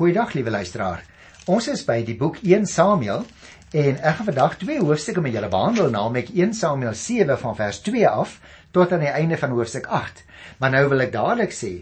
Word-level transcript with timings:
Goeiedag 0.00 0.30
liewe 0.32 0.50
luisteraar. 0.50 1.02
Ons 1.44 1.66
is 1.68 1.82
by 1.84 1.98
die 2.08 2.14
boek 2.16 2.38
1 2.40 2.62
Samuel 2.64 3.26
en 3.76 3.98
ek 4.00 4.14
gaan 4.16 4.28
vandag 4.30 4.54
twee 4.56 4.78
hoofstukke 4.80 5.20
met 5.20 5.34
julle 5.36 5.50
behandel, 5.52 5.90
naamlik 5.92 6.30
1 6.32 6.54
Samuel 6.56 6.94
7 6.96 7.36
van 7.42 7.58
vers 7.58 7.82
2 7.84 8.06
af 8.08 8.38
tot 8.72 8.94
aan 8.96 9.04
die 9.04 9.10
einde 9.12 9.36
van 9.36 9.52
hoofstuk 9.52 9.90
8. 9.98 10.22
Maar 10.56 10.72
nou 10.72 10.82
wil 10.94 11.04
ek 11.04 11.12
dadelik 11.12 11.52
sê, 11.52 11.72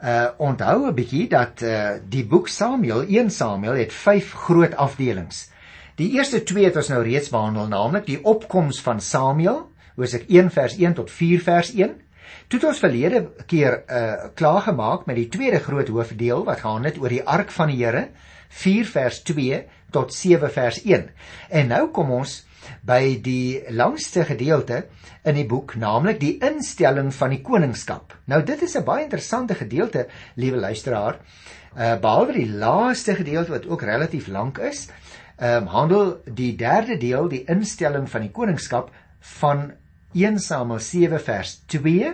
uh 0.00 0.30
onthou 0.40 0.88
'n 0.88 0.96
bietjie 0.96 1.26
dat 1.28 1.60
uh 1.60 2.00
die 2.08 2.24
boek 2.24 2.48
Samuel, 2.48 3.04
1 3.04 3.28
Samuel 3.28 3.76
het 3.82 3.92
5 3.92 4.32
groot 4.46 4.74
afdelings. 4.74 5.50
Die 6.00 6.16
eerste 6.16 6.40
twee 6.42 6.64
het 6.64 6.80
ons 6.80 6.88
nou 6.88 7.02
reeds 7.04 7.28
behandel, 7.28 7.68
naamlik 7.68 8.06
die 8.06 8.22
opkoms 8.24 8.80
van 8.80 9.04
Samuel, 9.04 9.66
hoofstuk 10.00 10.24
1 10.32 10.48
vers 10.50 10.80
1 10.80 10.94
tot 10.94 11.10
4 11.10 11.44
vers 11.44 11.74
1 11.76 11.92
Toe 12.48 12.58
het 12.58 12.68
ons 12.68 12.82
verlede 12.82 13.20
keer 13.46 13.82
uh 13.86 14.30
klaar 14.34 14.62
gemaak 14.66 15.06
met 15.06 15.16
die 15.16 15.28
tweede 15.28 15.60
groot 15.62 15.88
hoofdeel 15.88 16.44
wat 16.44 16.62
gaan 16.64 16.82
net 16.82 16.98
oor 16.98 17.08
die 17.08 17.22
ark 17.22 17.50
van 17.54 17.68
die 17.70 17.84
Here 17.84 18.08
4 18.48 18.86
vers 18.86 19.22
2 19.22 19.64
tot 19.94 20.14
7 20.14 20.50
vers 20.50 20.80
1. 20.82 21.10
En 21.50 21.68
nou 21.70 21.88
kom 21.94 22.10
ons 22.10 22.40
by 22.86 23.20
die 23.22 23.62
langste 23.70 24.24
gedeelte 24.28 24.84
in 25.24 25.36
die 25.38 25.46
boek, 25.48 25.76
naamlik 25.80 26.20
die 26.20 26.36
instelling 26.44 27.12
van 27.14 27.34
die 27.34 27.40
koningskap. 27.44 28.14
Nou 28.26 28.42
dit 28.44 28.62
is 28.62 28.76
'n 28.76 28.84
baie 28.84 29.04
interessante 29.04 29.54
gedeelte, 29.54 30.06
liewe 30.34 30.56
luisteraar. 30.56 31.20
Uh 31.76 31.96
behalwe 32.00 32.32
die 32.32 32.50
laaste 32.50 33.14
gedeelte 33.14 33.52
wat 33.52 33.66
ook 33.66 33.82
relatief 33.82 34.26
lank 34.26 34.58
is, 34.58 34.88
ehm 35.38 35.62
um, 35.62 35.66
handel 35.66 36.20
die 36.24 36.56
derde 36.56 36.96
deel, 36.96 37.28
die 37.28 37.44
instelling 37.44 38.10
van 38.10 38.20
die 38.20 38.30
koningskap 38.30 38.90
van 39.20 39.72
1 40.12 40.38
Samuel 40.38 40.80
7 40.80 41.20
vers 41.20 41.62
2 41.66 42.12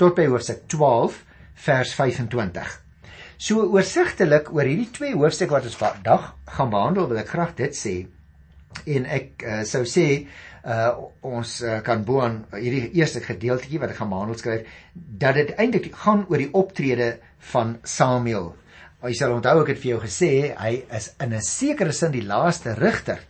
tot 0.00 0.16
by 0.16 0.26
hoofstuk 0.30 0.66
12 0.72 1.22
vers 1.66 1.94
25. 1.94 2.74
So 3.36 3.66
oorsigtelik 3.68 4.48
oor 4.54 4.64
hierdie 4.64 4.90
twee 4.96 5.16
hoofstukke 5.16 5.58
wat 5.58 5.68
ons 5.68 5.78
vandag 5.80 6.28
gaan 6.56 6.70
behandel, 6.72 7.08
wil 7.10 7.20
ek 7.20 7.32
graag 7.34 7.56
dit 7.58 7.76
sê. 7.76 7.96
En 8.96 9.08
ek 9.12 9.44
uh, 9.44 9.62
sou 9.68 9.82
sê 9.88 10.06
uh, 10.66 10.90
ons 11.24 11.52
uh, 11.64 11.78
kan 11.84 12.04
bo 12.04 12.22
aan 12.24 12.42
hierdie 12.56 12.90
eerste 12.96 13.22
gedeeltjie 13.24 13.80
wat 13.80 13.92
ek 13.92 14.00
gaan 14.00 14.12
behandel 14.12 14.40
skryf 14.40 14.78
dat 14.94 15.36
dit 15.38 15.52
eintlik 15.56 15.90
gaan 16.04 16.24
oor 16.28 16.40
die 16.40 16.52
optrede 16.56 17.10
van 17.52 17.76
Samuel. 17.84 18.54
Jy 19.06 19.14
sal 19.16 19.36
onthou 19.36 19.60
ek 19.62 19.74
het 19.74 19.82
vir 19.82 19.92
jou 19.94 20.02
gesê 20.02 20.30
hy 20.56 20.72
is 20.96 21.12
in 21.20 21.32
'n 21.36 21.44
sekere 21.44 21.92
sin 21.92 22.12
die 22.12 22.24
laaste 22.24 22.74
rigter 22.74 23.20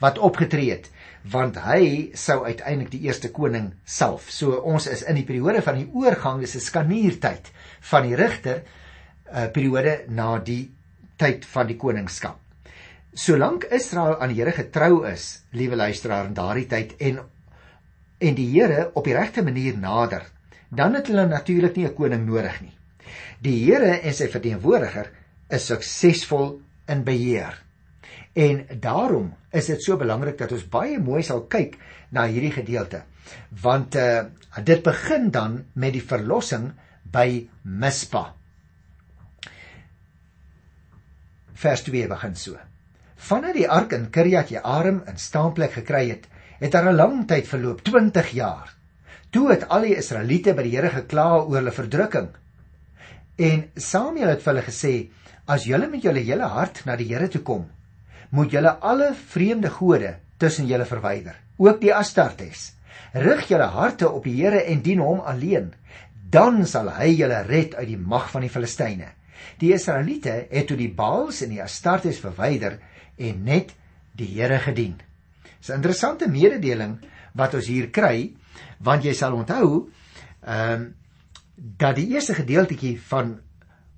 wat 0.00 0.20
opgetree 0.20 0.70
het 0.76 0.90
want 1.30 1.56
hy 1.64 2.12
sou 2.14 2.44
uiteindelik 2.44 2.90
die 2.92 3.06
eerste 3.08 3.30
koning 3.34 3.72
self. 3.84 4.30
So 4.30 4.60
ons 4.62 4.86
is 4.86 5.02
in 5.02 5.18
die 5.18 5.26
periode 5.26 5.62
van 5.62 5.78
die 5.80 5.88
oorgang, 5.92 6.40
dis 6.40 6.56
'n 6.56 6.60
skaniertyd 6.60 7.50
van 7.90 8.02
die 8.02 8.16
rigter 8.16 8.62
uh 9.32 9.48
periode 9.50 10.04
na 10.08 10.38
die 10.38 10.70
tyd 11.16 11.44
van 11.44 11.66
die 11.66 11.76
koningskap. 11.76 12.38
Solank 13.16 13.64
Israel 13.64 14.20
aan 14.20 14.28
die 14.28 14.42
Here 14.42 14.52
getrou 14.52 15.06
is, 15.08 15.42
liewe 15.52 15.76
luisteraar, 15.76 16.26
in 16.26 16.34
daardie 16.34 16.66
tyd 16.66 16.94
en 17.00 17.20
en 18.18 18.34
die 18.34 18.48
Here 18.52 18.90
op 18.94 19.04
die 19.04 19.14
regte 19.14 19.42
manier 19.42 19.76
nader, 19.78 20.22
dan 20.68 20.94
het 20.94 21.08
hulle 21.08 21.26
natuurlik 21.26 21.76
nie 21.76 21.86
'n 21.86 21.94
koning 21.94 22.26
nodig 22.26 22.60
nie. 22.60 22.76
Die 23.40 23.64
Here 23.64 24.00
en 24.00 24.14
sy 24.14 24.28
verteenwoordiger 24.28 25.10
is 25.50 25.66
suksesvol 25.66 26.60
in 26.88 27.04
beheer. 27.04 27.65
En 28.36 28.66
daarom 28.80 29.30
is 29.50 29.68
dit 29.70 29.82
so 29.82 29.96
belangrik 29.96 30.36
dat 30.38 30.52
ons 30.52 30.66
baie 30.68 30.98
mooi 31.00 31.22
sal 31.24 31.46
kyk 31.48 31.78
na 32.12 32.26
hierdie 32.28 32.52
gedeelte. 32.52 33.04
Want 33.62 33.96
uh 33.96 34.26
dit 34.64 34.80
begin 34.80 35.30
dan 35.30 35.56
met 35.74 35.92
die 35.92 36.04
verlossing 36.04 36.70
by 37.12 37.42
Mispa. 37.62 38.30
Vers 41.52 41.82
2 41.84 42.08
begin 42.08 42.36
so. 42.40 42.56
Vandat 43.16 43.56
die 43.56 43.68
ark 43.68 43.92
in 43.92 44.08
Kirjat 44.12 44.52
Jearim 44.54 45.02
in 45.08 45.20
staanplek 45.20 45.76
gekry 45.76 46.06
het, 46.08 46.24
het 46.60 46.72
daar 46.72 46.88
'n 46.92 46.96
lang 46.96 47.26
tyd 47.28 47.48
verloop, 47.48 47.82
20 47.84 48.30
jaar. 48.30 48.74
Toe 49.30 49.50
het 49.50 49.68
al 49.68 49.88
die 49.88 49.96
Israeliete 49.96 50.54
by 50.54 50.62
die 50.62 50.76
Here 50.76 50.90
gekla 50.90 51.28
oor 51.36 51.56
hulle 51.56 51.72
verdrukking. 51.72 52.28
En 53.36 53.70
Samuel 53.76 54.28
het 54.28 54.42
vir 54.42 54.54
hulle 54.54 54.66
gesê: 54.66 55.10
"As 55.46 55.64
julle 55.64 55.88
met 55.88 56.02
julle 56.02 56.20
hele 56.20 56.48
hart 56.48 56.84
na 56.84 56.96
die 56.96 57.08
Here 57.12 57.28
toe 57.28 57.42
kom, 57.42 57.66
moet 58.30 58.52
julle 58.52 58.72
alle 58.80 59.12
vreemde 59.14 59.70
gode 59.70 60.16
tussen 60.36 60.66
julle 60.66 60.84
verwyder, 60.84 61.36
ook 61.56 61.80
die 61.80 61.94
Astartes. 61.94 62.72
Rig 63.12 63.46
julle 63.48 63.68
harte 63.72 64.10
op 64.10 64.24
die 64.24 64.34
Here 64.36 64.64
en 64.68 64.82
dien 64.82 65.00
hom 65.00 65.20
alleen, 65.20 65.72
dan 66.30 66.66
sal 66.66 66.90
hy 66.98 67.12
julle 67.14 67.42
red 67.46 67.76
uit 67.78 67.88
die 67.88 68.00
mag 68.00 68.28
van 68.32 68.44
die 68.44 68.52
Filistyne. 68.52 69.12
Die 69.60 69.72
Israeliete 69.72 70.46
het 70.50 70.66
toe 70.68 70.76
die 70.76 70.92
Baals 70.92 71.42
en 71.44 71.54
die 71.54 71.62
Astartes 71.62 72.18
verwyder 72.20 72.78
en 73.16 73.44
net 73.44 73.72
die 74.16 74.28
Here 74.34 74.58
gedien. 74.58 74.96
Dis 75.60 75.70
'n 75.70 75.80
interessante 75.80 76.28
mededeling 76.28 76.98
wat 77.34 77.54
ons 77.54 77.66
hier 77.66 77.90
kry, 77.90 78.34
want 78.78 79.04
jy 79.04 79.12
sal 79.14 79.34
onthou, 79.34 79.88
ehm 80.42 80.72
um, 80.72 80.94
dat 81.56 81.96
die 81.96 82.12
eerste 82.12 82.34
gedeeltjie 82.34 83.00
van 83.00 83.38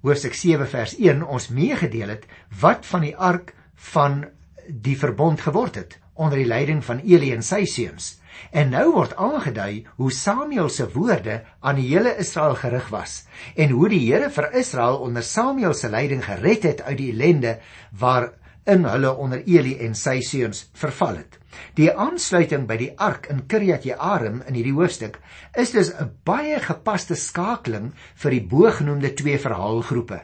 hoofstuk 0.01 0.35
7 0.35 0.67
vers 0.69 0.95
1 0.97 1.25
ons 1.27 1.49
meegedeel 1.49 2.09
het 2.09 2.27
wat 2.61 2.87
van 2.87 3.01
die 3.03 3.17
ark 3.17 3.55
van 3.79 4.25
die 4.69 4.99
verbond 4.99 5.41
geword 5.41 5.75
het 5.75 5.99
onder 6.19 6.39
die 6.39 6.49
leiding 6.51 6.83
van 6.85 6.99
Eli 7.07 7.31
en 7.33 7.45
sy 7.47 7.63
seuns. 7.71 8.17
En 8.51 8.73
nou 8.75 8.85
word 8.95 9.15
aangedui 9.19 9.87
hoe 9.99 10.11
Samuel 10.15 10.69
se 10.71 10.87
woorde 10.95 11.41
aan 11.61 11.79
die 11.79 11.89
hele 11.89 12.17
Israel 12.19 12.57
gerig 12.59 12.89
was 12.95 13.23
en 13.55 13.75
hoe 13.75 13.89
die 13.91 14.03
Here 14.03 14.31
vir 14.35 14.51
Israel 14.61 14.99
onder 15.07 15.23
Samuel 15.23 15.75
se 15.75 15.91
leiding 15.91 16.25
gered 16.27 16.67
het 16.67 16.83
uit 16.83 16.99
die 16.99 17.11
ellende 17.13 17.59
waarin 17.99 18.87
hulle 18.91 19.15
onder 19.15 19.43
Eli 19.47 19.77
en 19.87 19.95
sy 19.99 20.19
seuns 20.27 20.67
verval 20.75 21.23
het. 21.23 21.39
Die 21.79 21.91
aansluiting 21.91 22.67
by 22.69 22.77
die 22.79 22.93
ark 22.99 23.31
in 23.33 23.47
Kirjat 23.51 23.87
Jearim 23.89 24.43
in 24.47 24.59
hierdie 24.59 24.77
hoofstuk 24.77 25.19
is 25.55 25.75
dus 25.75 25.93
'n 25.95 26.11
baie 26.25 26.59
gepaste 26.61 27.15
skakeling 27.15 27.93
vir 28.15 28.31
die 28.31 28.43
bogenoemde 28.43 29.15
twee 29.15 29.39
verhaalgroepe. 29.39 30.21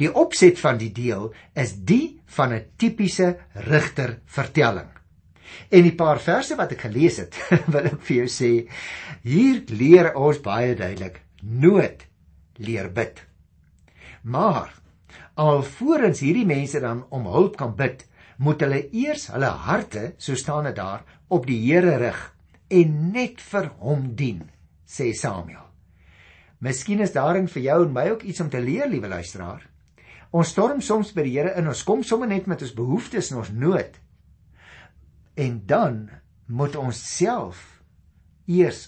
Die 0.00 0.10
opset 0.10 0.58
van 0.60 0.78
die 0.78 0.92
deel 0.92 1.32
is 1.54 1.74
die 1.86 2.20
van 2.36 2.52
'n 2.52 2.64
tipiese 2.76 3.36
rigter 3.54 4.20
vertelling. 4.26 4.90
En 5.70 5.82
die 5.82 5.94
paar 5.94 6.18
verse 6.18 6.56
wat 6.56 6.72
ek 6.72 6.86
gelees 6.88 7.18
het, 7.22 7.36
wil 7.72 7.84
ek 7.84 8.00
vir 8.00 8.16
jou 8.16 8.28
sê, 8.28 8.52
hier 9.22 9.62
leer 9.68 10.14
ons 10.14 10.40
baie 10.42 10.74
duidelik 10.74 11.20
nood 11.42 12.06
leer 12.56 12.90
bid. 12.94 13.20
Maar 14.22 14.72
alvorens 15.34 16.20
hierdie 16.20 16.46
mense 16.46 16.80
dan 16.80 17.04
om 17.10 17.26
hulp 17.26 17.56
kan 17.56 17.74
bid, 17.76 18.06
moet 18.38 18.60
hulle 18.60 18.80
eers 18.92 19.28
hulle 19.34 19.50
harte, 19.66 20.14
so 20.18 20.34
staan 20.34 20.64
dit 20.70 20.76
daar, 20.76 21.04
op 21.28 21.46
die 21.46 21.60
Here 21.66 21.98
rig 21.98 22.22
en 22.74 23.12
net 23.12 23.42
vir 23.52 23.70
hom 23.78 24.14
dien, 24.16 24.42
sê 24.86 25.12
Samuel. 25.14 25.63
Miskien 26.64 27.02
is 27.04 27.12
daarin 27.12 27.48
vir 27.50 27.62
jou 27.66 27.78
en 27.84 27.92
my 27.92 28.06
ook 28.14 28.22
iets 28.24 28.40
om 28.40 28.48
te 28.48 28.60
leer, 28.62 28.88
liewe 28.88 29.08
luisteraar. 29.08 29.66
Ons 30.32 30.54
storm 30.54 30.80
soms 30.80 31.10
by 31.12 31.26
die 31.26 31.34
Here 31.36 31.52
in, 31.60 31.68
ons 31.68 31.84
kom 31.84 32.02
sommer 32.02 32.30
net 32.30 32.48
met 32.48 32.62
ons 32.64 32.72
behoeftes 32.74 33.28
en 33.32 33.42
ons 33.42 33.50
nood. 33.52 33.98
En 35.36 35.58
dan 35.68 35.98
moet 36.46 36.76
ons 36.80 37.00
self 37.18 37.60
eers 38.48 38.86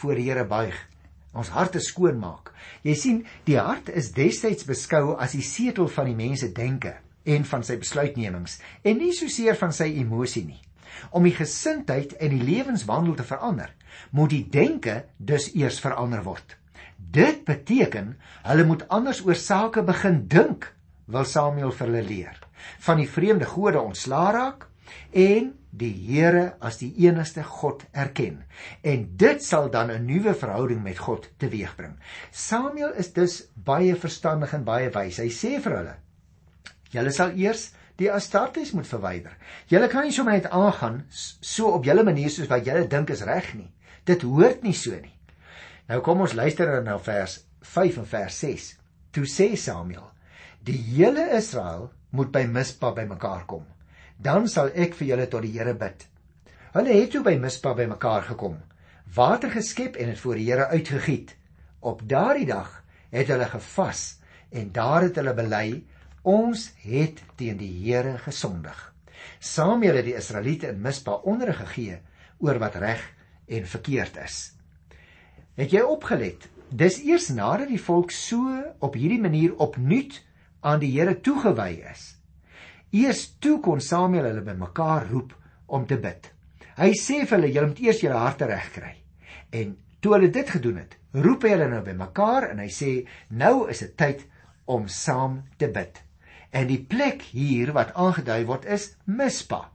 voor 0.00 0.16
die 0.16 0.24
Here 0.30 0.46
buig, 0.48 0.78
ons 1.36 1.52
harte 1.52 1.82
skoon 1.84 2.16
maak. 2.22 2.54
Jy 2.86 2.96
sien, 2.96 3.20
die 3.44 3.58
hart 3.60 3.92
is 3.92 4.12
destyds 4.16 4.64
beskou 4.68 5.12
as 5.20 5.36
die 5.36 5.44
setel 5.44 5.92
van 5.92 6.08
die 6.08 6.16
mens 6.16 6.46
se 6.46 6.48
denke 6.56 6.96
en 7.28 7.44
van 7.46 7.62
sy 7.66 7.76
besluitnemings 7.82 8.56
en 8.88 8.98
nie 8.98 9.12
so 9.14 9.28
seer 9.28 9.58
van 9.60 9.76
sy 9.76 9.90
emosie 10.00 10.46
nie. 10.48 10.60
Om 11.12 11.28
die 11.28 11.36
gesindheid 11.36 12.16
en 12.24 12.34
die 12.38 12.42
lewenswandel 12.48 13.20
te 13.20 13.28
verander, 13.28 13.70
moet 14.16 14.32
die 14.32 14.42
denke 14.48 15.02
dus 15.18 15.50
eers 15.52 15.80
verander 15.80 16.24
word. 16.24 16.56
Dit 17.10 17.44
beteken 17.44 18.14
hulle 18.46 18.64
moet 18.64 18.84
anders 18.88 19.24
oor 19.26 19.38
sake 19.38 19.82
begin 19.82 20.26
dink, 20.28 20.68
wil 21.06 21.24
Samuel 21.24 21.72
vir 21.72 21.88
hulle 21.88 22.04
leer. 22.06 22.38
Van 22.86 23.00
die 23.00 23.08
vreemde 23.08 23.48
gode 23.48 23.80
ontslaa 23.80 24.30
raak 24.32 24.68
en 25.10 25.52
die 25.72 25.92
Here 25.92 26.56
as 26.60 26.78
die 26.82 26.92
enigste 27.06 27.42
God 27.42 27.84
erken. 27.92 28.42
En 28.84 29.06
dit 29.16 29.44
sal 29.44 29.70
dan 29.70 29.90
'n 29.90 30.06
nuwe 30.06 30.34
verhouding 30.34 30.82
met 30.82 30.98
God 30.98 31.28
teweegbring. 31.36 31.96
Samuel 32.30 32.92
is 32.92 33.12
dus 33.12 33.48
baie 33.54 33.96
verstandig 33.96 34.52
en 34.52 34.64
baie 34.64 34.90
wys. 34.90 35.18
Hy 35.18 35.30
sê 35.30 35.60
vir 35.60 35.76
hulle: 35.76 35.94
"Julle 36.90 37.10
sal 37.10 37.30
eers 37.30 37.72
die 37.96 38.12
Astartes 38.12 38.72
moet 38.72 38.86
verwyder. 38.86 39.36
Julle 39.66 39.88
kan 39.88 40.04
nie 40.04 40.12
sommer 40.12 40.32
net 40.32 40.50
aangaan 40.50 41.02
so 41.10 41.72
op 41.76 41.84
julle 41.84 42.04
manier 42.04 42.30
soos 42.30 42.48
wat 42.48 42.66
julle 42.66 42.86
dink 42.86 43.10
is 43.10 43.22
reg 43.22 43.54
nie. 43.54 43.70
Dit 44.04 44.22
hoort 44.22 44.62
nie 44.62 44.74
so 44.74 44.90
nie. 44.90 45.11
Nou 45.92 45.98
kom 46.00 46.22
ons 46.24 46.32
luister 46.32 46.70
na 46.80 46.94
vers 47.04 47.34
5 47.68 47.96
en 48.00 48.06
vers 48.08 48.36
6. 48.40 48.68
Toe 49.12 49.26
sê 49.28 49.50
Samuel: 49.60 50.06
"Die 50.64 50.78
hele 50.96 51.26
Israel 51.36 51.90
moet 52.16 52.30
by 52.32 52.46
Mispa 52.48 52.94
bymekaar 52.96 53.42
kom. 53.44 53.66
Dan 54.16 54.48
sal 54.48 54.70
ek 54.72 54.96
vir 54.96 55.08
julle 55.08 55.26
tot 55.28 55.44
die 55.44 55.52
Here 55.52 55.74
bid." 55.74 56.06
Hulle 56.72 56.94
het 56.96 57.10
toe 57.12 57.20
by 57.22 57.34
Mispa 57.36 57.74
bymekaar 57.76 58.24
gekom, 58.30 58.56
water 59.16 59.52
geskep 59.52 59.98
en 60.00 60.08
dit 60.08 60.22
voor 60.22 60.40
die 60.40 60.46
Here 60.46 60.70
uitgegiet. 60.72 61.36
Op 61.80 62.00
daardie 62.08 62.46
dag 62.46 62.72
het 63.10 63.28
hulle 63.28 63.50
gevas 63.52 64.16
en 64.50 64.72
daar 64.72 65.02
het 65.02 65.20
hulle 65.20 65.34
bely 65.34 65.84
Ons 66.22 66.70
het 66.86 67.20
teen 67.36 67.60
die 67.60 67.72
Here 67.84 68.16
gesondig. 68.16 68.94
Samuel 69.40 70.00
het 70.00 70.08
die 70.08 70.16
Israeliete 70.16 70.72
in 70.72 70.80
Mispa 70.80 71.20
onderrig 71.20 71.60
gegee 71.66 72.00
oor 72.38 72.58
wat 72.58 72.80
reg 72.80 73.04
en 73.46 73.66
verkeerd 73.66 74.16
is. 74.24 74.61
Het 75.60 75.72
jy 75.76 75.82
opgelet? 75.84 76.46
Dis 76.72 76.96
eers 77.04 77.28
nadat 77.36 77.68
die 77.68 77.80
volk 77.80 78.12
so 78.16 78.40
op 78.80 78.94
hierdie 78.96 79.20
manier 79.20 79.52
opnuut 79.60 80.16
aan 80.64 80.80
die 80.80 80.92
Here 80.94 81.18
toegewy 81.20 81.82
is. 81.90 82.06
Eers 82.92 83.26
toe 83.40 83.58
kon 83.60 83.80
Samuel 83.80 84.30
hulle 84.30 84.44
bymekaar 84.46 85.10
roep 85.10 85.34
om 85.66 85.84
te 85.88 85.98
bid. 86.00 86.30
Hy 86.78 86.92
sê 86.96 87.22
vir 87.26 87.36
hulle 87.36 87.50
julle 87.52 87.68
moet 87.68 87.82
eers 87.84 88.00
julle 88.00 88.20
harte 88.20 88.48
regkry. 88.48 88.94
En 89.52 89.76
toe 90.00 90.14
hulle 90.16 90.32
dit 90.32 90.54
gedoen 90.54 90.80
het, 90.80 90.96
roep 91.12 91.44
hy 91.44 91.52
hulle 91.52 91.68
nou 91.68 91.82
bymekaar 91.84 92.48
en 92.52 92.62
hy 92.64 92.70
sê 92.72 92.92
nou 93.28 93.68
is 93.68 93.84
dit 93.84 93.92
tyd 94.00 94.24
om 94.72 94.88
saam 94.88 95.42
te 95.60 95.68
bid. 95.68 96.00
En 96.52 96.68
die 96.68 96.80
plek 96.80 97.28
hier 97.32 97.74
wat 97.76 97.92
aangedui 97.92 98.40
word 98.48 98.64
is 98.64 98.94
Mispa. 99.04 99.66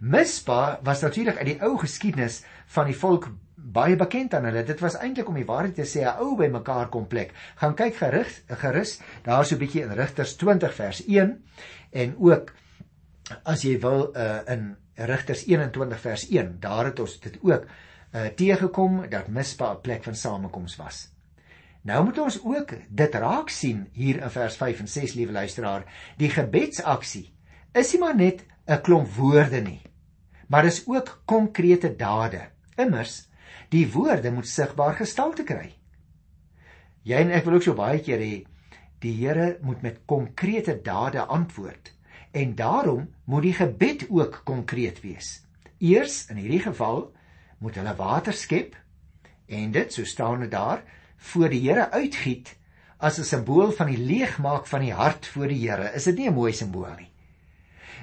Mispa 0.00 0.78
was 0.82 1.02
natuurlik 1.02 1.38
uit 1.38 1.46
die 1.46 1.60
ou 1.62 1.76
geskiedenis 1.78 2.42
van 2.66 2.86
die 2.86 2.96
volk 2.96 3.28
baie 3.56 3.96
bekend 3.96 4.34
aan 4.34 4.44
hulle. 4.44 4.62
Dit 4.64 4.80
was 4.80 4.96
eintlik 5.00 5.28
om 5.28 5.38
die 5.38 5.48
waarheid 5.48 5.74
te 5.74 5.86
sê 5.88 6.04
'n 6.04 6.22
ou 6.22 6.36
by 6.36 6.48
mekaar 6.48 6.88
kom 6.88 7.06
plek. 7.06 7.32
Gaan 7.56 7.74
kyk 7.74 7.96
gerig 7.96 8.42
gerus 8.48 9.00
daar 9.24 9.44
so 9.44 9.54
'n 9.54 9.58
bietjie 9.58 9.82
in 9.82 9.92
Rigters 9.92 10.36
20 10.36 10.74
vers 10.74 11.02
1 11.06 11.42
en 11.92 12.14
ook 12.18 12.52
as 13.44 13.62
jy 13.62 13.78
wil 13.80 14.12
uh, 14.14 14.40
in 14.46 14.76
Rigters 14.94 15.44
21 15.46 16.00
vers 16.00 16.28
1, 16.28 16.56
daar 16.60 16.84
het 16.84 17.00
ons 17.00 17.20
dit 17.20 17.38
ook 17.42 17.66
uh, 17.66 18.26
teëgekom 18.36 19.08
dat 19.10 19.28
Mispa 19.28 19.72
'n 19.72 19.80
plek 19.80 20.04
van 20.04 20.14
samekoms 20.14 20.76
was. 20.76 21.08
Nou 21.82 22.04
moet 22.04 22.18
ons 22.18 22.40
ook 22.44 22.72
dit 22.88 23.14
raak 23.14 23.48
sien 23.48 23.88
hier 23.92 24.22
in 24.22 24.30
vers 24.30 24.56
5 24.56 24.80
en 24.80 24.88
6 24.88 25.14
liewe 25.14 25.32
luisteraar, 25.32 25.84
die 26.16 26.30
gebedsaksie 26.30 27.32
is 27.72 27.92
nie 27.92 28.00
maar 28.00 28.16
net 28.16 28.44
'n 28.66 28.80
klomp 28.82 29.08
woorde 29.14 29.60
nie, 29.62 29.80
maar 30.48 30.64
is 30.64 30.82
ook 30.86 31.22
konkrete 31.24 31.96
dade. 31.96 32.48
Immers, 32.76 33.28
die 33.70 33.86
woorde 33.92 34.30
moet 34.30 34.48
sigbaar 34.48 34.94
gestalte 34.98 35.44
kry. 35.46 35.70
Jy 37.06 37.20
en 37.22 37.30
ek 37.30 37.44
wil 37.46 37.58
ook 37.58 37.66
so 37.66 37.78
baie 37.78 38.00
keer 38.02 38.18
hê 38.18 38.34
die 38.98 39.14
Here 39.20 39.58
moet 39.62 39.82
met 39.82 40.02
konkrete 40.10 40.80
dade 40.82 41.22
antwoord 41.22 41.92
en 42.32 42.54
daarom 42.58 43.06
moet 43.24 43.46
die 43.46 43.54
gebed 43.54 44.06
ook 44.10 44.40
konkreet 44.44 45.00
wees. 45.04 45.44
Eers 45.78 46.26
in 46.32 46.40
hierdie 46.42 46.64
geval 46.64 47.12
moet 47.62 47.78
hulle 47.78 47.94
water 47.96 48.34
skep 48.34 48.74
en 49.46 49.70
dit 49.72 49.92
so 49.92 50.04
staan 50.04 50.42
dit 50.42 50.50
daar 50.50 50.82
voor 51.32 51.52
die 51.54 51.62
Here 51.68 51.90
uitgiet 51.90 52.56
as 52.98 53.18
'n 53.18 53.24
simbool 53.24 53.70
van 53.70 53.86
die 53.86 54.02
leegmaak 54.02 54.66
van 54.66 54.80
die 54.80 54.92
hart 54.92 55.26
voor 55.26 55.48
die 55.48 55.62
Here. 55.68 55.94
Is 55.94 56.04
dit 56.04 56.18
nie 56.18 56.28
'n 56.28 56.34
mooi 56.34 56.52
simbool 56.52 56.96
nie? 56.98 57.10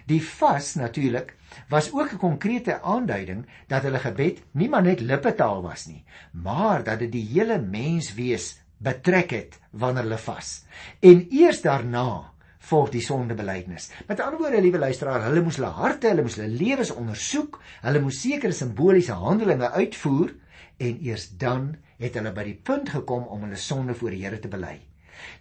Die 0.06 0.22
vas 0.24 0.74
natuurlik 0.76 1.36
was 1.70 1.92
ook 1.94 2.14
'n 2.14 2.18
konkrete 2.18 2.82
aanduiding 2.82 3.46
dat 3.68 3.84
hulle 3.84 4.00
gebed 4.00 4.44
nie 4.52 4.70
maar 4.70 4.84
net 4.84 5.00
lippetaal 5.00 5.62
was 5.62 5.86
nie, 5.86 6.04
maar 6.32 6.84
dat 6.84 7.00
dit 7.00 7.12
die 7.12 7.28
hele 7.34 7.60
menswees 7.62 8.60
betrek 8.78 9.32
het 9.32 9.60
wanneer 9.72 10.04
hulle 10.04 10.18
vas. 10.18 10.66
En 11.00 11.28
eers 11.32 11.62
daarna 11.62 12.34
volg 12.58 12.90
die 12.90 13.02
sondebelydenis. 13.02 13.90
Met 14.08 14.20
ander 14.20 14.40
woorde, 14.40 14.62
liewe 14.62 14.78
luisteraar, 14.78 15.24
hulle 15.24 15.42
moes 15.42 15.56
hulle 15.60 15.74
harte, 15.76 16.08
hulle 16.08 16.22
moes 16.22 16.36
hulle 16.40 16.48
lewens 16.48 16.92
ondersoek, 16.92 17.60
hulle 17.82 18.00
moes 18.00 18.22
sekere 18.22 18.56
simboliese 18.56 19.18
handelinge 19.20 19.70
uitvoer 19.72 20.34
en 20.78 21.04
eers 21.04 21.30
dan 21.38 21.76
het 22.00 22.16
hulle 22.20 22.32
by 22.36 22.44
die 22.44 22.60
punt 22.70 22.90
gekom 22.90 23.28
om 23.28 23.44
hulle 23.46 23.60
sonde 23.60 23.96
voor 23.96 24.16
die 24.16 24.24
Here 24.24 24.40
te 24.40 24.52
bely. 24.52 24.80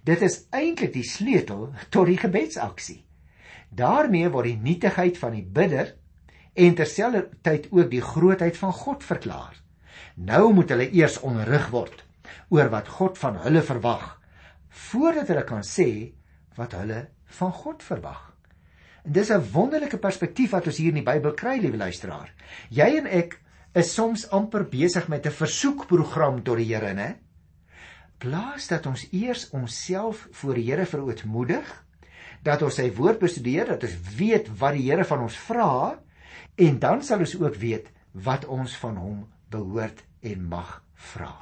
Dit 0.05 0.23
is 0.23 0.45
eintlik 0.51 0.93
die 0.93 1.07
sleutel 1.07 1.71
tot 1.91 2.07
die 2.07 2.19
gebedsaksie. 2.19 3.03
Daarmee 3.75 4.29
word 4.29 4.51
die 4.51 4.61
nietigheid 4.61 5.19
van 5.19 5.37
die 5.37 5.45
bidder 5.45 5.95
en 6.55 6.75
terselfdertyd 6.77 7.71
ook 7.73 7.91
die 7.91 8.05
grootheid 8.05 8.57
van 8.61 8.73
God 8.73 9.05
verklaar. 9.05 9.55
Nou 10.15 10.53
moet 10.53 10.73
hulle 10.75 10.91
eers 10.93 11.21
onderrig 11.25 11.71
word 11.73 12.05
oor 12.53 12.69
wat 12.73 12.89
God 12.89 13.19
van 13.19 13.39
hulle 13.45 13.63
verwag 13.65 14.19
voordat 14.73 15.29
hulle 15.29 15.45
kan 15.45 15.65
sê 15.65 16.13
wat 16.57 16.77
hulle 16.77 17.07
van 17.39 17.53
God 17.53 17.83
verwag. 17.85 18.33
En 19.05 19.13
dis 19.13 19.31
'n 19.31 19.51
wonderlike 19.53 19.99
perspektief 19.99 20.51
wat 20.51 20.67
ons 20.67 20.77
hier 20.77 20.89
in 20.89 21.05
die 21.05 21.13
Bybel 21.13 21.35
kry, 21.35 21.59
liewe 21.59 21.77
luisteraar. 21.77 22.33
Jy 22.71 22.97
en 22.99 23.07
ek 23.07 23.41
is 23.75 23.95
soms 23.95 24.31
amper 24.31 24.65
besig 24.69 25.09
met 25.09 25.27
'n 25.27 25.31
versoekprogram 25.31 26.43
tot 26.43 26.57
die 26.57 26.75
Here, 26.75 26.95
né? 26.95 27.17
Plaas 28.19 28.69
dat 28.69 28.87
ons 28.87 29.09
eers 29.11 29.51
onsself 29.51 30.29
voor 30.31 30.55
die 30.55 30.71
Here 30.71 30.87
verootmoedig, 30.87 31.82
dat 32.43 32.63
ons 32.67 32.79
sy 32.81 32.89
woord 32.97 33.21
bestudeer, 33.23 33.69
dat 33.75 33.87
ons 33.87 34.17
weet 34.19 34.51
wat 34.59 34.77
die 34.77 34.89
Here 34.89 35.07
van 35.07 35.23
ons 35.27 35.39
vra 35.49 35.99
en 36.61 36.79
dan 36.83 37.03
sal 37.07 37.23
ons 37.25 37.37
ook 37.39 37.57
weet 37.63 37.89
wat 38.13 38.45
ons 38.51 38.75
van 38.83 38.99
hom 39.01 39.23
behoort 39.53 40.03
en 40.23 40.49
mag 40.49 40.81
vra. 41.13 41.33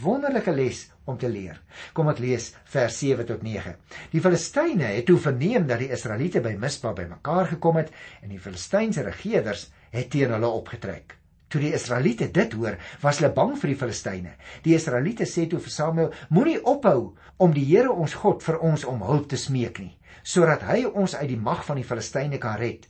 Wonderlike 0.00 0.52
les 0.54 0.86
om 1.04 1.18
te 1.18 1.28
leer. 1.28 1.58
Kom 1.92 2.08
ek 2.12 2.22
lees 2.22 2.50
vers 2.72 2.98
7 3.02 3.26
tot 3.28 3.42
9. 3.44 3.74
Die 4.12 4.22
Filistyne 4.24 4.92
het 4.94 5.08
toe 5.10 5.18
verneem 5.20 5.66
dat 5.68 5.82
die 5.82 5.90
Israeliete 5.92 6.42
by 6.44 6.54
Mispa 6.60 6.94
bymekaar 6.96 7.50
gekom 7.54 7.80
het 7.82 7.92
en 8.22 8.32
die 8.32 8.40
Filistynse 8.40 9.04
regerders 9.06 9.68
het 9.92 10.12
teen 10.12 10.32
hulle 10.32 10.52
opgetrek. 10.60 11.19
Toe 11.50 11.60
die 11.60 11.72
Israeliete 11.74 12.28
dit 12.30 12.52
hoor, 12.54 12.76
was 13.02 13.18
hulle 13.18 13.32
bang 13.34 13.56
vir 13.58 13.72
die 13.72 13.78
Filistyne. 13.78 14.36
Die 14.62 14.76
Israeliete 14.76 15.26
sê 15.26 15.48
toe 15.50 15.58
vir 15.58 15.74
Samuel: 15.74 16.12
"Moenie 16.30 16.60
ophou 16.62 17.16
om 17.38 17.54
die 17.54 17.64
Here 17.66 17.90
ons 17.90 18.14
God 18.14 18.44
vir 18.46 18.60
ons 18.62 18.84
om 18.84 19.02
hulp 19.02 19.28
te 19.28 19.36
smeek 19.36 19.80
nie, 19.82 19.96
sodat 20.22 20.62
hy 20.62 20.84
ons 20.86 21.14
uit 21.14 21.28
die 21.28 21.40
mag 21.50 21.64
van 21.66 21.76
die 21.76 21.86
Filistyne 21.86 22.38
kan 22.38 22.58
red." 22.60 22.86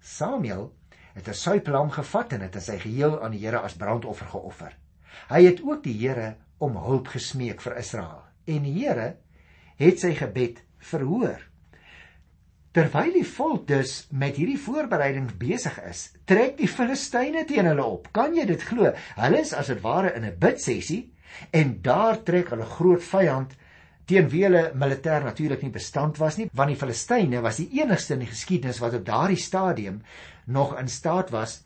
Samuel 0.00 0.72
het 1.14 1.28
'n 1.28 1.34
suiplam 1.34 1.90
gevat 1.90 2.32
en 2.32 2.40
dit 2.40 2.54
in 2.54 2.60
sy 2.60 2.78
geheel 2.78 3.22
aan 3.22 3.32
die 3.32 3.46
Here 3.46 3.60
as 3.60 3.76
brandoffer 3.76 4.26
geoffer. 4.26 4.76
Hy 5.28 5.44
het 5.44 5.62
ook 5.62 5.82
die 5.82 5.98
Here 5.98 6.36
om 6.58 6.76
hulp 6.76 7.08
gesmeek 7.08 7.60
vir 7.60 7.76
Israel. 7.76 8.22
En 8.46 8.62
die 8.62 8.72
Here 8.72 9.16
het 9.76 10.00
sy 10.00 10.14
gebed 10.14 10.62
verhoor. 10.78 11.51
Terwyl 12.72 13.10
die 13.12 13.26
volk 13.28 13.66
dus 13.68 14.06
met 14.16 14.38
hierdie 14.40 14.56
voorbereidings 14.56 15.34
besig 15.36 15.74
is, 15.84 16.06
trek 16.24 16.54
die 16.56 16.68
Filistyne 16.70 17.42
teen 17.44 17.66
hulle 17.68 17.84
op. 17.84 18.06
Kan 18.16 18.32
jy 18.32 18.46
dit 18.48 18.62
glo? 18.64 18.94
Hulle 19.18 19.40
is 19.44 19.52
as 19.52 19.68
dit 19.68 19.82
ware 19.84 20.14
in 20.16 20.24
'n 20.24 20.38
bidsessie 20.40 21.12
en 21.52 21.74
daar 21.84 22.22
trek 22.24 22.48
hulle 22.54 22.64
groot 22.64 23.02
vyand 23.04 23.52
teen 24.08 24.30
wie 24.32 24.44
hulle 24.46 24.72
militêr 24.74 25.20
natuurlik 25.24 25.62
nie 25.62 25.74
bestand 25.74 26.16
was 26.18 26.38
nie, 26.38 26.48
want 26.54 26.72
die 26.72 26.80
Filistyne 26.80 27.42
was 27.42 27.60
die 27.60 27.68
enigste 27.82 28.14
in 28.14 28.24
die 28.24 28.32
geskiedenis 28.32 28.80
wat 28.80 28.94
op 28.94 29.04
daardie 29.04 29.36
stadium 29.36 30.00
nog 30.46 30.72
in 30.80 30.88
staat 30.88 31.30
was 31.30 31.60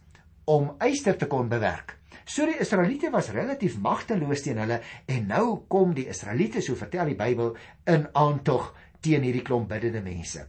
om 0.45 0.75
yster 0.83 1.17
te 1.17 1.27
kon 1.27 1.49
bewerk. 1.49 1.97
So 2.27 2.47
die 2.47 2.59
Israeliete 2.59 3.13
was 3.15 3.31
relatief 3.31 3.79
magteloos 3.79 4.43
teen 4.43 4.59
hulle 4.59 4.81
en 5.07 5.27
nou 5.27 5.63
kom 5.69 5.95
die 5.95 6.09
Israeliete, 6.09 6.61
so 6.61 6.75
vertel 6.75 7.07
die 7.07 7.15
Bybel, 7.15 7.55
in 7.87 8.09
aantog 8.13 8.75
teen 9.01 9.23
hierdie 9.23 9.47
klomp 9.47 9.69
biddende 9.69 10.03
mense. 10.03 10.49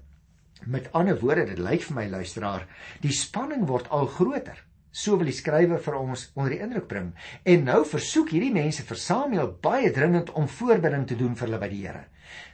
Met 0.66 0.92
ander 0.92 1.20
woorde, 1.20 1.46
dit 1.46 1.60
lyk 1.60 1.84
vir 1.86 1.96
my 1.96 2.08
luisteraar, 2.10 2.66
die 3.04 3.14
spanning 3.14 3.68
word 3.70 3.90
al 3.94 4.08
groter. 4.10 4.64
So 4.92 5.18
wil 5.20 5.30
die 5.30 5.36
skrywer 5.36 5.82
vir 5.84 5.98
ons 6.00 6.24
onder 6.34 6.56
die 6.56 6.62
indruk 6.64 6.88
bring. 6.90 7.12
En 7.46 7.68
nou 7.68 7.84
versoek 7.86 8.32
hierdie 8.34 8.54
mense 8.56 8.86
vir 8.88 8.98
Samuel 8.98 9.52
baie 9.62 9.92
dringend 9.94 10.32
om 10.34 10.48
voorbereiding 10.50 11.06
te 11.12 11.18
doen 11.20 11.36
vir 11.38 11.48
hulle 11.48 11.60
by 11.62 11.70
die 11.70 11.82
Here. 11.84 12.06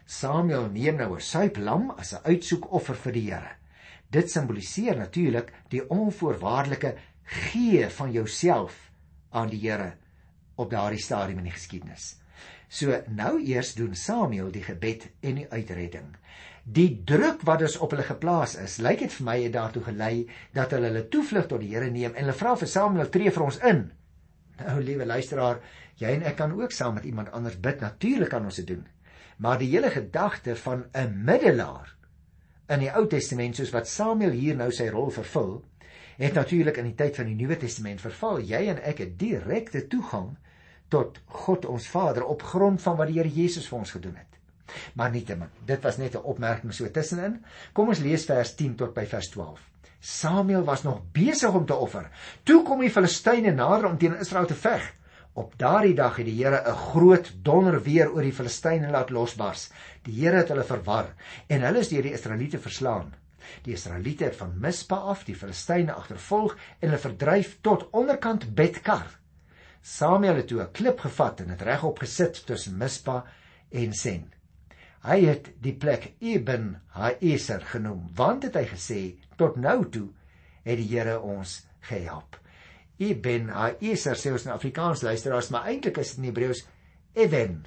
Samuel 0.06 0.68
neem 0.74 0.98
nou 1.00 1.16
'n 1.16 1.22
suiplam 1.22 1.92
as 1.92 2.14
'n 2.14 2.26
uitsoekoffer 2.26 2.96
vir 2.96 3.14
die 3.14 3.28
Here. 3.32 3.56
Dit 4.12 4.32
simboliseer 4.32 4.98
natuurlik 4.98 5.54
die 5.70 5.88
onvoorwaardelike 5.90 6.96
gee 7.24 7.90
van 7.90 8.12
jouself 8.12 8.92
aan 9.32 9.50
die 9.50 9.62
Here 9.62 9.94
op 10.56 10.70
daardie 10.70 11.02
stadium 11.02 11.38
in 11.38 11.46
die 11.46 11.58
geskiedenis. 11.58 12.18
So 12.68 13.04
nou 13.08 13.40
eers 13.40 13.74
doen 13.76 13.96
Samuel 13.96 14.52
die 14.52 14.64
gebed 14.64 15.10
en 15.22 15.36
die 15.36 15.50
uitredding 15.50 16.16
die 16.64 17.04
druk 17.04 17.42
wat 17.44 17.60
dus 17.60 17.76
op 17.78 17.92
hulle 17.92 18.06
geplaas 18.08 18.56
is, 18.56 18.78
lyk 18.80 19.04
dit 19.04 19.14
vir 19.18 19.26
my 19.28 19.36
het 19.42 19.54
daartoe 19.54 19.84
gelei 19.84 20.30
dat 20.56 20.72
hulle 20.72 20.92
hulle 20.92 21.08
toevlug 21.12 21.48
tot 21.52 21.60
die 21.60 21.74
Here 21.74 21.90
neem 21.92 22.14
en 22.14 22.24
hulle 22.24 22.38
vra 22.40 22.56
vir 22.56 22.72
Samuel 22.72 23.10
tree 23.12 23.32
vir 23.32 23.44
ons 23.44 23.60
in. 23.68 23.84
Nou 24.62 24.78
liewe 24.82 25.06
luisteraar, 25.06 25.60
jy 26.00 26.14
en 26.18 26.24
ek 26.30 26.38
kan 26.40 26.54
ook 26.56 26.72
saam 26.72 26.96
met 26.96 27.08
iemand 27.10 27.34
anders 27.36 27.60
bid. 27.60 27.82
Natuurlik 27.82 28.32
kan 28.32 28.46
ons 28.46 28.62
dit 28.62 28.68
doen. 28.68 28.86
Maar 29.38 29.60
die 29.60 29.70
hele 29.74 29.90
gedagte 29.92 30.56
van 30.56 30.86
'n 30.94 31.24
middelaar 31.26 31.96
in 32.70 32.80
die 32.80 32.92
Ou 32.96 33.08
Testament 33.08 33.56
soos 33.56 33.74
wat 33.74 33.88
Samuel 33.88 34.32
hier 34.32 34.56
nou 34.56 34.72
sy 34.72 34.88
rol 34.90 35.12
vervul, 35.12 35.64
het 36.18 36.34
natuurlik 36.34 36.78
in 36.78 36.86
die 36.92 36.96
tyd 36.96 37.16
van 37.16 37.26
die 37.26 37.36
Nuwe 37.36 37.58
Testament 37.58 38.02
verval. 38.02 38.40
Jy 38.40 38.68
en 38.68 38.82
ek 38.84 38.98
het 38.98 39.20
direkte 39.20 39.88
toegang 39.88 40.38
tot 40.90 41.20
God 41.26 41.66
ons 41.66 41.88
Vader 41.88 42.24
op 42.24 42.42
grond 42.42 42.82
van 42.82 42.98
wat 42.98 43.08
die 43.08 43.18
Here 43.20 43.30
Jesus 43.30 43.68
vir 43.68 43.80
ons 43.80 43.92
gedoen 43.92 44.16
het. 44.16 44.33
Maar 44.94 45.12
nietemin, 45.12 45.50
dit 45.66 45.82
was 45.82 45.98
net 45.98 46.16
'n 46.16 46.24
opmerking 46.24 46.74
so 46.74 46.92
tussenin. 46.92 47.46
Kom 47.74 47.88
ons 47.88 48.00
lees 48.00 48.26
vers 48.26 48.56
10 48.56 48.76
tot 48.76 48.94
by 48.94 49.06
vers 49.06 49.30
12. 49.30 49.60
Samuel 50.00 50.64
was 50.64 50.84
nog 50.84 51.02
besig 51.12 51.54
om 51.54 51.66
te 51.66 51.76
offer. 51.76 52.10
Toe 52.44 52.64
kom 52.64 52.80
die 52.80 52.92
Filistyne 52.92 53.52
nader 53.52 53.86
om 53.86 53.98
teen 53.98 54.20
Israel 54.20 54.46
te 54.46 54.56
veg. 54.56 54.94
Op 55.34 55.54
daardie 55.58 55.96
dag 55.96 56.16
het 56.16 56.26
die 56.26 56.36
Here 56.44 56.60
'n 56.68 56.76
groot 56.76 57.32
donder 57.42 57.82
weer 57.84 58.12
oor 58.12 58.22
die 58.22 58.34
Filistyne 58.34 58.90
laat 58.90 59.10
losbars. 59.10 59.70
Die 60.04 60.14
Here 60.22 60.38
het 60.38 60.50
hulle 60.50 60.64
verwar 60.64 61.14
en 61.48 61.62
hulle 61.62 61.80
is 61.80 61.90
deur 61.90 62.02
die 62.02 62.14
Israeliete 62.14 62.60
verslaan. 62.60 63.14
Die 63.64 63.74
Israeliete 63.74 64.24
het 64.24 64.36
van 64.36 64.60
Mispa 64.60 64.96
af 64.96 65.24
die 65.24 65.36
Filistyne 65.36 65.94
agtervolg 65.94 66.58
en 66.80 66.90
hulle 66.90 67.00
verdryf 67.00 67.58
tot 67.62 67.88
onderkant 67.92 68.56
Betkar. 68.56 69.08
Samuel 69.82 70.36
het 70.36 70.48
toe 70.48 70.62
'n 70.62 70.72
klip 70.72 71.00
gevat 71.00 71.40
en 71.40 71.48
dit 71.48 71.62
regop 71.62 72.00
gesit 72.00 72.46
tussen 72.46 72.78
Mispa 72.78 73.26
en 73.72 73.94
Sen. 73.94 74.33
Hy 75.04 75.18
het 75.26 75.50
die 75.60 75.74
plek 75.76 76.14
Eben 76.24 76.78
Haeser 76.96 77.64
genoem 77.74 78.06
want 78.16 78.46
het 78.48 78.56
hy 78.56 78.64
gesê 78.70 79.00
tot 79.40 79.58
nou 79.60 79.82
toe 79.92 80.08
het 80.64 80.80
die 80.80 80.88
Here 80.94 81.18
ons 81.20 81.58
gehelp. 81.90 82.38
Eben 83.04 83.50
Haeser 83.52 84.16
sê 84.16 84.32
ons 84.32 84.46
in 84.48 84.54
Afrikaans 84.54 85.04
luisteraars, 85.04 85.50
maar 85.52 85.68
eintlik 85.68 86.00
is 86.00 86.14
dit 86.14 86.22
in 86.22 86.30
Hebreëus 86.30 86.64
Even 87.20 87.58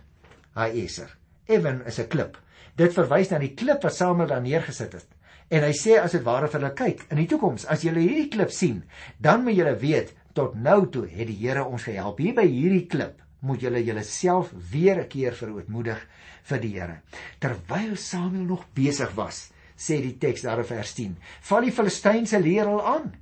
Haeser. 0.57 1.13
Even 1.47 1.83
is 1.85 2.01
'n 2.01 2.09
klip. 2.09 2.39
Dit 2.77 2.97
verwys 2.97 3.31
na 3.31 3.39
die 3.39 3.55
klip 3.55 3.85
wat 3.85 3.95
Samuel 3.95 4.29
daar 4.29 4.43
neergesit 4.43 4.93
het. 4.93 5.07
En 5.51 5.63
hy 5.63 5.73
sê 5.77 6.01
as 6.01 6.13
dit 6.13 6.25
ware 6.25 6.49
vir 6.49 6.61
hulle 6.61 6.75
kyk, 6.75 7.07
in 7.11 7.17
die 7.17 7.27
toekoms 7.27 7.67
as 7.67 7.83
julle 7.83 8.01
hierdie 8.01 8.29
klip 8.29 8.51
sien, 8.51 8.83
dan 9.21 9.45
moet 9.45 9.57
julle 9.57 9.77
weet 9.77 10.15
tot 10.33 10.55
nou 10.55 10.89
toe 10.91 11.07
het 11.07 11.27
die 11.27 11.37
Here 11.37 11.65
ons 11.65 11.83
gehelp. 11.83 12.19
Hier 12.19 12.35
by 12.35 12.47
hierdie 12.49 12.87
klip 12.87 13.21
moet 13.41 13.61
julle 13.61 13.85
julleself 13.85 14.53
weer 14.71 15.01
'n 15.01 15.09
keer 15.09 15.35
verootmoedig 15.35 16.07
vir 16.43 16.61
die 16.61 16.73
Here. 16.79 17.01
Terwyl 17.39 17.97
Samuel 17.97 18.45
nog 18.45 18.65
besig 18.75 19.15
was, 19.15 19.51
sê 19.77 20.01
die 20.03 20.19
teks 20.19 20.43
daar 20.43 20.59
in 20.59 20.65
vers 20.65 20.95
10, 20.95 21.17
val 21.41 21.61
die 21.61 21.73
Filistynse 21.73 22.41
leer 22.41 22.67
al 22.67 22.87
aan. 22.87 23.15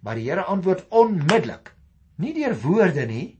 Maar 0.00 0.14
die 0.14 0.30
Here 0.30 0.44
antwoord 0.44 0.86
onmiddellik. 0.88 1.72
Nie 2.16 2.34
deur 2.34 2.54
woorde 2.60 3.06
nie, 3.06 3.38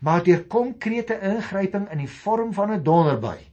maar 0.00 0.24
deur 0.24 0.44
konkrete 0.44 1.20
ingryping 1.20 1.90
in 1.92 1.98
die 1.98 2.08
vorm 2.08 2.52
van 2.52 2.72
'n 2.72 2.82
donderbui 2.82 3.50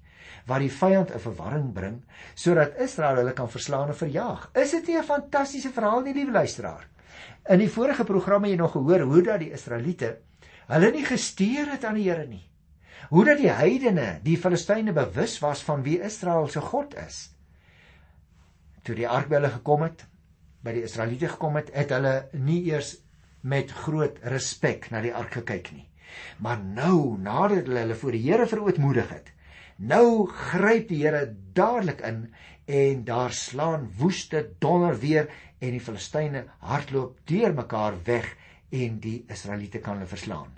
wat 0.47 0.63
die 0.63 0.71
vyand 0.71 1.11
in 1.11 1.19
verwarring 1.19 1.73
bring 1.73 1.97
sodat 2.35 2.77
Israel 2.79 3.17
hulle 3.21 3.33
kan 3.33 3.49
verslaan 3.49 3.89
en 3.91 3.95
verjaag. 3.95 4.49
Is 4.55 4.71
dit 4.71 4.87
nie 4.87 4.97
'n 4.97 5.03
fantastiese 5.03 5.69
verhaal 5.69 6.01
nie, 6.01 6.13
liewe 6.13 6.31
luisteraar? 6.31 6.87
In 7.49 7.59
die 7.59 7.69
vorige 7.69 8.03
programme 8.03 8.47
jy 8.47 8.55
nog 8.55 8.71
gehoor 8.71 8.99
hoe 8.99 9.21
dat 9.21 9.39
die 9.39 9.51
Israeliete 9.51 10.17
hulle 10.67 10.91
nie 10.91 11.05
gesteer 11.07 11.71
het 11.71 11.85
aan 11.87 11.97
die 11.99 12.07
Here 12.09 12.27
nie. 12.27 12.43
Hoe 13.09 13.23
dat 13.25 13.39
die 13.39 13.51
heidene, 13.53 14.17
die 14.23 14.37
Filistyne 14.39 14.93
bewus 14.95 15.37
was 15.39 15.63
van 15.63 15.83
wie 15.85 15.99
Israel 16.03 16.49
se 16.51 16.61
God 16.61 16.95
is. 16.99 17.29
Toe 18.83 18.95
die 18.97 19.07
ark 19.07 19.29
by 19.31 19.39
hulle 19.39 19.53
gekom 19.53 19.85
het, 19.85 20.03
by 20.63 20.73
die 20.75 20.83
Israeliete 20.87 21.29
gekom 21.31 21.55
het, 21.59 21.71
het 21.75 21.93
hulle 21.95 22.15
nie 22.35 22.59
eers 22.67 22.97
met 23.47 23.71
groot 23.85 24.17
respek 24.27 24.89
na 24.91 25.01
die 25.05 25.13
ark 25.15 25.39
gekyk 25.39 25.71
nie. 25.75 25.87
Maar 26.43 26.59
nou, 26.59 27.15
nadat 27.21 27.67
hulle 27.67 27.85
hulle 27.85 27.99
voor 28.01 28.15
die 28.15 28.23
Here 28.25 28.47
verootmoedig 28.49 29.11
het, 29.13 29.31
nou 29.77 30.27
gryp 30.27 30.89
die 30.91 31.03
Here 31.05 31.29
dadelik 31.55 32.01
in 32.07 32.25
en 32.67 33.03
daar 33.07 33.31
slaan 33.31 33.87
woeste 33.99 34.43
donder 34.59 34.97
weer 34.99 35.29
en 35.59 35.71
die 35.71 35.83
Filistyne 35.83 36.43
hardloop 36.59 37.21
deurmekaar 37.29 37.95
weg 38.03 38.33
en 38.69 38.99
die 38.99 39.25
Israeliete 39.31 39.79
kan 39.79 39.97
hulle 39.97 40.09
verslaan. 40.09 40.51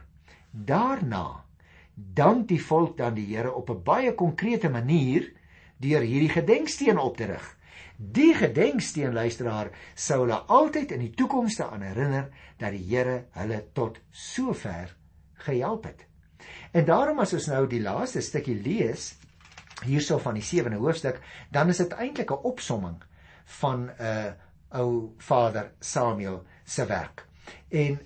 Daarna 0.51 1.45
dank 1.93 2.47
die 2.47 2.61
volk 2.61 2.97
dan 2.97 3.13
die 3.13 3.27
Here 3.35 3.53
op 3.53 3.69
'n 3.69 3.83
baie 3.83 4.15
konkrete 4.15 4.69
manier 4.69 5.31
deur 5.77 6.01
hierdie 6.01 6.29
gedenksteen 6.29 6.97
op 6.97 7.17
te 7.17 7.25
rig. 7.25 7.57
Die 7.97 8.33
gedenksteen 8.33 9.13
luisteraar 9.13 9.69
sou 9.95 10.21
hulle 10.21 10.39
altyd 10.47 10.91
in 10.91 10.99
die 10.99 11.11
toekoms 11.11 11.61
aan 11.61 11.81
herinner 11.81 12.29
dat 12.57 12.71
die 12.71 12.85
Here 12.95 13.25
hulle 13.31 13.65
tot 13.73 13.99
sover 14.11 14.95
gehelp 15.33 15.83
het. 15.83 16.05
En 16.71 16.85
daarom 16.85 17.19
as 17.19 17.33
ons 17.33 17.47
nou 17.47 17.67
die 17.67 17.81
laaste 17.81 18.21
stukkie 18.21 18.61
lees 18.61 19.15
hierso 19.85 20.17
van 20.17 20.33
die 20.33 20.43
7de 20.43 20.75
hoofstuk, 20.75 21.21
dan 21.51 21.69
is 21.69 21.77
dit 21.77 21.93
eintlik 21.93 22.31
'n 22.31 22.43
opsomming 22.43 23.03
van 23.59 23.89
'n 23.89 23.93
uh, 24.01 24.31
ou 24.69 25.13
vader 25.17 25.71
Samuel 25.79 26.43
se 26.63 26.85
werk. 26.85 27.28
En 27.69 27.99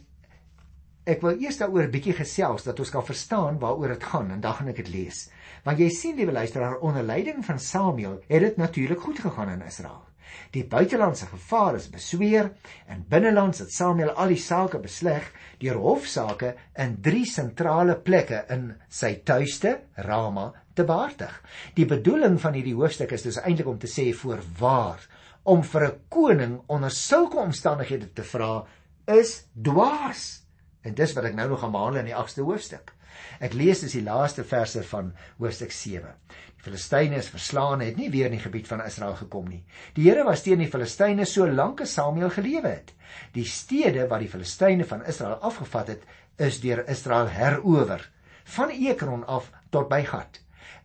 ek 1.04 1.22
wil 1.22 1.40
eers 1.42 1.58
daaroor 1.60 1.84
'n 1.84 1.92
bietjie 1.92 2.16
gesels 2.16 2.64
dat 2.64 2.80
ons 2.80 2.90
kan 2.90 3.06
verstaan 3.06 3.60
waaroor 3.60 3.88
dit 3.88 4.04
gaan 4.04 4.32
en 4.32 4.42
dan 4.42 4.54
gaan 4.54 4.68
ek 4.68 4.76
dit 4.76 4.90
lees. 4.90 5.30
Want 5.64 5.80
jy 5.80 5.90
sien 5.90 6.16
liewe 6.16 6.32
luisteraar 6.32 6.80
onder 6.80 7.04
leiding 7.04 7.46
van 7.46 7.60
Samuel 7.60 8.24
het 8.28 8.42
dit 8.42 8.58
natuurlik 8.58 9.00
goed 9.00 9.20
gegaan 9.20 9.50
in 9.50 9.62
Israel. 9.62 10.04
Die 10.52 10.64
buitelandse 10.66 11.26
gevaar 11.26 11.76
is 11.76 11.90
besweer 11.90 12.52
en 12.88 13.06
binnelands 13.10 13.60
het 13.60 13.74
Samuel 13.74 14.12
al 14.12 14.28
die 14.34 14.42
sake 14.42 14.80
besleg 14.80 15.32
deur 15.60 15.76
hofsaake 15.76 16.56
in 16.74 17.02
drie 17.02 17.26
sentrale 17.26 17.96
plekke 17.96 18.46
in 18.50 18.74
sy 18.90 19.16
tuiste 19.26 19.80
Rama 19.96 20.52
te 20.74 20.84
behartig. 20.84 21.34
Die 21.76 21.86
bedoeling 21.86 22.40
van 22.42 22.54
hierdie 22.58 22.78
hoofstuk 22.78 23.12
is 23.12 23.26
dus 23.28 23.42
eintlik 23.44 23.68
om 23.68 23.80
te 23.80 23.92
sê 23.92 24.10
voorwaar 24.14 25.04
om 25.44 25.64
vir 25.64 25.86
'n 25.88 26.00
koning 26.10 26.62
onder 26.68 26.92
sulke 26.92 27.38
omstandighede 27.38 28.14
te 28.14 28.24
vra 28.24 28.66
is 29.10 29.44
dwaas. 29.54 30.44
En 30.84 30.96
dis 30.96 31.14
wat 31.16 31.30
ek 31.30 31.36
nou 31.38 31.50
nog 31.50 31.64
gaan 31.64 31.72
behandel 31.76 32.04
in 32.04 32.12
die 32.12 32.18
8ste 32.18 32.44
hoofstuk. 32.44 32.94
Ek 33.44 33.54
lees 33.58 33.84
dus 33.84 33.96
die 33.96 34.04
laaste 34.04 34.44
verse 34.48 34.82
van 34.90 35.12
hoofstuk 35.42 35.72
7. 35.72 36.14
Die 36.58 36.66
Filistyne 36.66 37.20
is 37.20 37.30
verslaan 37.32 37.82
en 37.82 37.90
het 37.92 38.00
nie 38.00 38.10
weer 38.12 38.30
in 38.30 38.38
die 38.38 38.44
gebied 38.44 38.68
van 38.70 38.84
Israel 38.86 39.16
gekom 39.20 39.50
nie. 39.52 39.62
Die 39.98 40.08
Here 40.08 40.26
was 40.28 40.44
teen 40.46 40.64
die 40.64 40.70
Filistyne 40.72 41.26
so 41.30 41.48
lank 41.48 41.84
as 41.84 41.94
Samuel 41.98 42.32
gelewe 42.34 42.76
het. 42.76 42.94
Die 43.36 43.46
stede 43.46 44.08
wat 44.12 44.24
die 44.24 44.32
Filistyne 44.32 44.88
van 44.88 45.06
Israel 45.06 45.42
afgevat 45.44 45.94
het, 45.94 46.06
is 46.42 46.62
deur 46.64 46.84
Israel 46.90 47.30
herower, 47.30 48.02
van 48.56 48.72
Ekron 48.74 49.28
af 49.30 49.52
tot 49.72 49.90
by 49.92 50.02
Gat. 50.08 50.40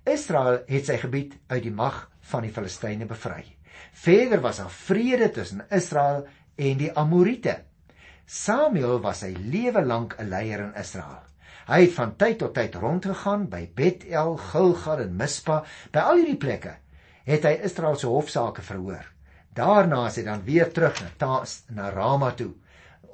Israel 0.08 0.62
het 0.68 0.88
sy 0.88 0.98
gebied 1.00 1.36
uit 1.48 1.62
die 1.64 1.74
mag 1.74 2.06
van 2.30 2.44
die 2.44 2.52
Filistyne 2.52 3.08
bevry. 3.08 3.44
Verder 3.92 4.42
was 4.44 4.60
daar 4.60 4.70
vrede 4.70 5.30
tussen 5.30 5.64
Israel 5.70 6.26
en 6.56 6.78
die 6.78 6.92
Amorite. 6.92 7.67
Samuel 8.28 8.98
was 9.00 9.22
sy 9.22 9.30
lewe 9.32 9.80
lank 9.88 10.14
'n 10.20 10.28
leier 10.28 10.60
in 10.60 10.74
Israel. 10.76 11.22
Hy 11.64 11.78
het 11.80 11.94
van 11.96 12.10
tyd 12.20 12.38
tot 12.38 12.52
tyd 12.54 12.74
rondgegaan 12.76 13.46
by 13.48 13.62
Bethel, 13.74 14.34
Gilgal 14.36 15.00
en 15.00 15.14
Mispa. 15.16 15.62
By 15.92 15.98
al 15.98 16.18
hierdie 16.20 16.36
plekke 16.36 16.74
het 17.24 17.46
hy 17.48 17.54
Israel 17.64 17.96
se 17.96 18.06
hofsaake 18.06 18.60
verhoor. 18.62 19.06
Daarna 19.56 20.06
is 20.06 20.18
hy 20.20 20.24
dan 20.26 20.44
weer 20.44 20.68
terug 20.68 21.00
na 21.00 21.08
Taas 21.16 21.62
na 21.70 21.88
Rama 21.88 22.34
toe 22.36 22.52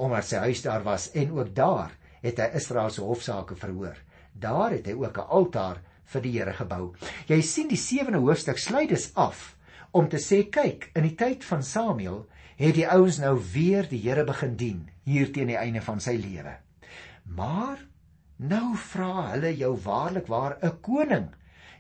omdat 0.03 0.27
sy 0.27 0.41
huis 0.49 0.63
daar 0.63 0.83
was 0.83 1.13
en 1.15 1.31
ook 1.31 1.55
daar 1.55 1.93
het 2.23 2.41
hy 2.43 2.49
Israel 2.59 2.91
se 2.91 3.03
hofsaake 3.03 3.55
verhoor. 3.55 3.95
Daar 4.33 4.75
het 4.75 4.87
hy 4.87 4.97
ook 4.99 5.19
'n 5.19 5.31
altaar 5.31 5.79
vir 6.07 6.23
die 6.23 6.33
Here 6.39 6.53
gebou. 6.53 6.95
Jy 7.29 7.41
sien 7.41 7.69
die 7.69 7.79
7de 7.79 8.19
hoofstuk 8.19 8.59
sluit 8.59 8.89
dus 8.89 9.15
af 9.15 9.55
om 9.93 10.09
te 10.09 10.19
sê 10.19 10.51
kyk, 10.51 10.91
in 10.97 11.03
die 11.03 11.15
tyd 11.15 11.45
van 11.45 11.63
Samuel 11.63 12.27
het 12.57 12.75
die 12.75 12.89
ouens 12.89 13.19
nou 13.19 13.39
weer 13.53 13.87
die 13.89 14.03
Here 14.03 14.25
begin 14.25 14.57
dien 14.57 14.91
hier 15.05 15.33
teen 15.33 15.47
die 15.53 15.61
einde 15.61 15.81
van 15.81 16.01
sy 16.01 16.17
lewe. 16.17 16.57
Maar 17.25 17.79
Nou 18.43 18.75
vra 18.91 19.31
hulle 19.31 19.53
jou 19.55 19.77
waarlik 19.85 20.27
waar 20.27 20.59
'n 20.61 20.81
koning 20.81 21.29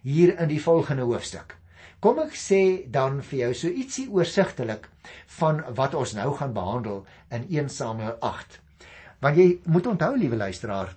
hier 0.02 0.38
in 0.40 0.49
die 0.49 0.62
volgende 0.62 1.02
hoofstuk. 1.02 1.57
Kom 2.00 2.19
ek 2.19 2.35
sê 2.35 2.90
dan 2.90 3.23
vir 3.23 3.38
jou 3.38 3.54
so 3.54 3.69
ietsie 3.69 4.09
oorsigtelik 4.09 4.88
van 5.26 5.64
wat 5.75 5.95
ons 5.95 6.12
nou 6.12 6.37
gaan 6.37 6.52
behandel 6.52 7.07
in 7.31 7.47
1 7.50 7.69
Samuel 7.69 8.16
8. 8.21 8.61
Want 9.21 9.37
jy 9.37 9.61
moet 9.64 9.87
onthou 9.87 10.16
liewe 10.16 10.37
luisteraar, 10.37 10.97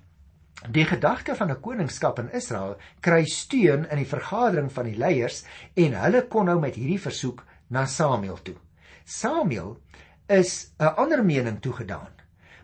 die 0.70 0.86
gedagte 0.86 1.36
van 1.36 1.52
'n 1.52 1.62
koningskap 1.62 2.20
in 2.20 2.32
Israel 2.32 2.78
kry 3.00 3.26
steun 3.26 3.90
in 3.90 3.98
die 3.98 4.12
vergadering 4.14 4.72
van 4.72 4.86
die 4.86 4.98
leiers 4.98 5.44
en 5.74 5.94
hulle 5.94 6.28
kon 6.28 6.46
nou 6.46 6.60
met 6.60 6.76
hierdie 6.76 7.02
versoek 7.02 7.44
na 7.68 7.86
Samuel 7.86 8.42
toe. 8.42 8.56
Samuel 9.06 9.78
is 10.28 10.74
'n 10.80 10.96
ander 10.98 11.24
mening 11.26 11.62
toegedaan 11.62 12.18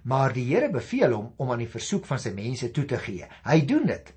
maar 0.03 0.33
die 0.35 0.45
Here 0.49 0.69
beveel 0.71 1.13
hom 1.15 1.31
om 1.39 1.51
aan 1.53 1.63
die 1.63 1.71
versoek 1.71 2.07
van 2.09 2.19
sy 2.19 2.33
mense 2.35 2.69
toe 2.75 2.85
te 2.87 2.99
gee. 2.99 3.27
Hy 3.47 3.59
doen 3.67 3.85
dit, 3.87 4.09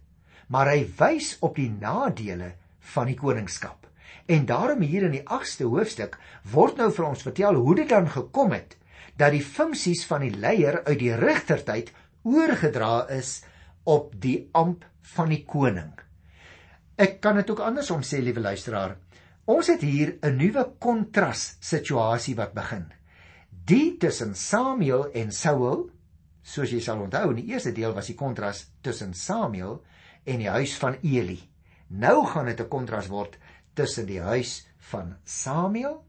maar 0.50 0.70
hy 0.72 0.86
wys 0.98 1.36
op 1.46 1.58
die 1.58 1.70
nadele 1.70 2.54
van 2.94 3.10
die 3.10 3.18
koningskap. 3.18 3.86
En 4.26 4.46
daarom 4.46 4.82
hier 4.82 5.06
in 5.06 5.14
die 5.14 5.22
8ste 5.22 5.68
hoofstuk 5.70 6.18
word 6.50 6.80
nou 6.80 6.90
vir 6.94 7.06
ons 7.06 7.22
vertel 7.22 7.58
hoe 7.62 7.76
dit 7.78 7.90
dan 7.90 8.10
gekom 8.10 8.54
het 8.56 8.74
dat 9.16 9.32
die 9.32 9.44
funksies 9.44 10.02
van 10.10 10.26
die 10.26 10.34
leier 10.34 10.82
uit 10.84 10.98
die 11.00 11.14
regtertyd 11.16 11.92
oorgedra 12.26 13.06
is 13.14 13.38
op 13.86 14.10
die 14.20 14.48
amp 14.58 14.82
van 15.14 15.30
die 15.30 15.44
koning. 15.46 15.94
Ek 16.98 17.20
kan 17.22 17.38
dit 17.38 17.50
ook 17.52 17.62
andersom 17.62 18.02
sê, 18.02 18.18
liewe 18.24 18.42
luisteraar. 18.42 18.96
Ons 19.46 19.70
het 19.70 19.80
hier 19.80 20.18
'n 20.22 20.36
nuwe 20.36 20.64
kontras 20.80 21.56
situasie 21.60 22.34
wat 22.34 22.52
begin 22.52 22.90
die 23.66 23.96
tussen 23.98 24.34
Samuel 24.38 25.08
en 25.14 25.32
Saul, 25.34 25.88
soos 26.46 26.70
jy 26.70 26.80
sal 26.84 27.02
onthou, 27.02 27.32
in 27.32 27.40
die 27.40 27.52
eerste 27.52 27.72
deel 27.74 27.94
was 27.96 28.10
die 28.12 28.18
kontras 28.18 28.66
tussen 28.86 29.14
Samuel 29.18 29.80
en 30.26 30.42
die 30.42 30.50
huis 30.50 30.76
van 30.78 30.98
Eli. 31.02 31.40
Nou 31.88 32.26
gaan 32.26 32.46
dit 32.46 32.60
'n 32.60 32.68
kontras 32.68 33.08
word 33.08 33.38
tussen 33.74 34.06
die 34.06 34.20
huis 34.20 34.66
van 34.90 35.16
Samuel 35.24 36.04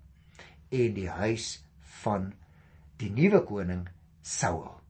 en 0.70 0.94
die 0.94 1.10
huis 1.10 1.64
van 2.04 2.34
die 2.98 3.10
nuwe 3.10 3.42
koning 3.44 3.88
Saul. 4.22 4.82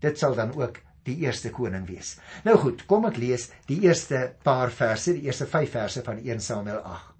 Dit 0.00 0.18
sal 0.18 0.34
dan 0.34 0.54
ook 0.54 0.80
die 1.04 1.16
eerste 1.24 1.50
koning 1.50 1.86
wees. 1.86 2.18
Nou 2.44 2.56
goed, 2.58 2.86
kom 2.86 3.04
ek 3.04 3.16
lees 3.16 3.50
die 3.66 3.80
eerste 3.82 4.34
paar 4.42 4.70
verse, 4.70 5.12
die 5.12 5.22
eerste 5.28 5.46
5 5.46 5.70
verse 5.70 6.02
van 6.02 6.18
1 6.18 6.40
Samuel 6.40 6.78
8. 6.78 7.14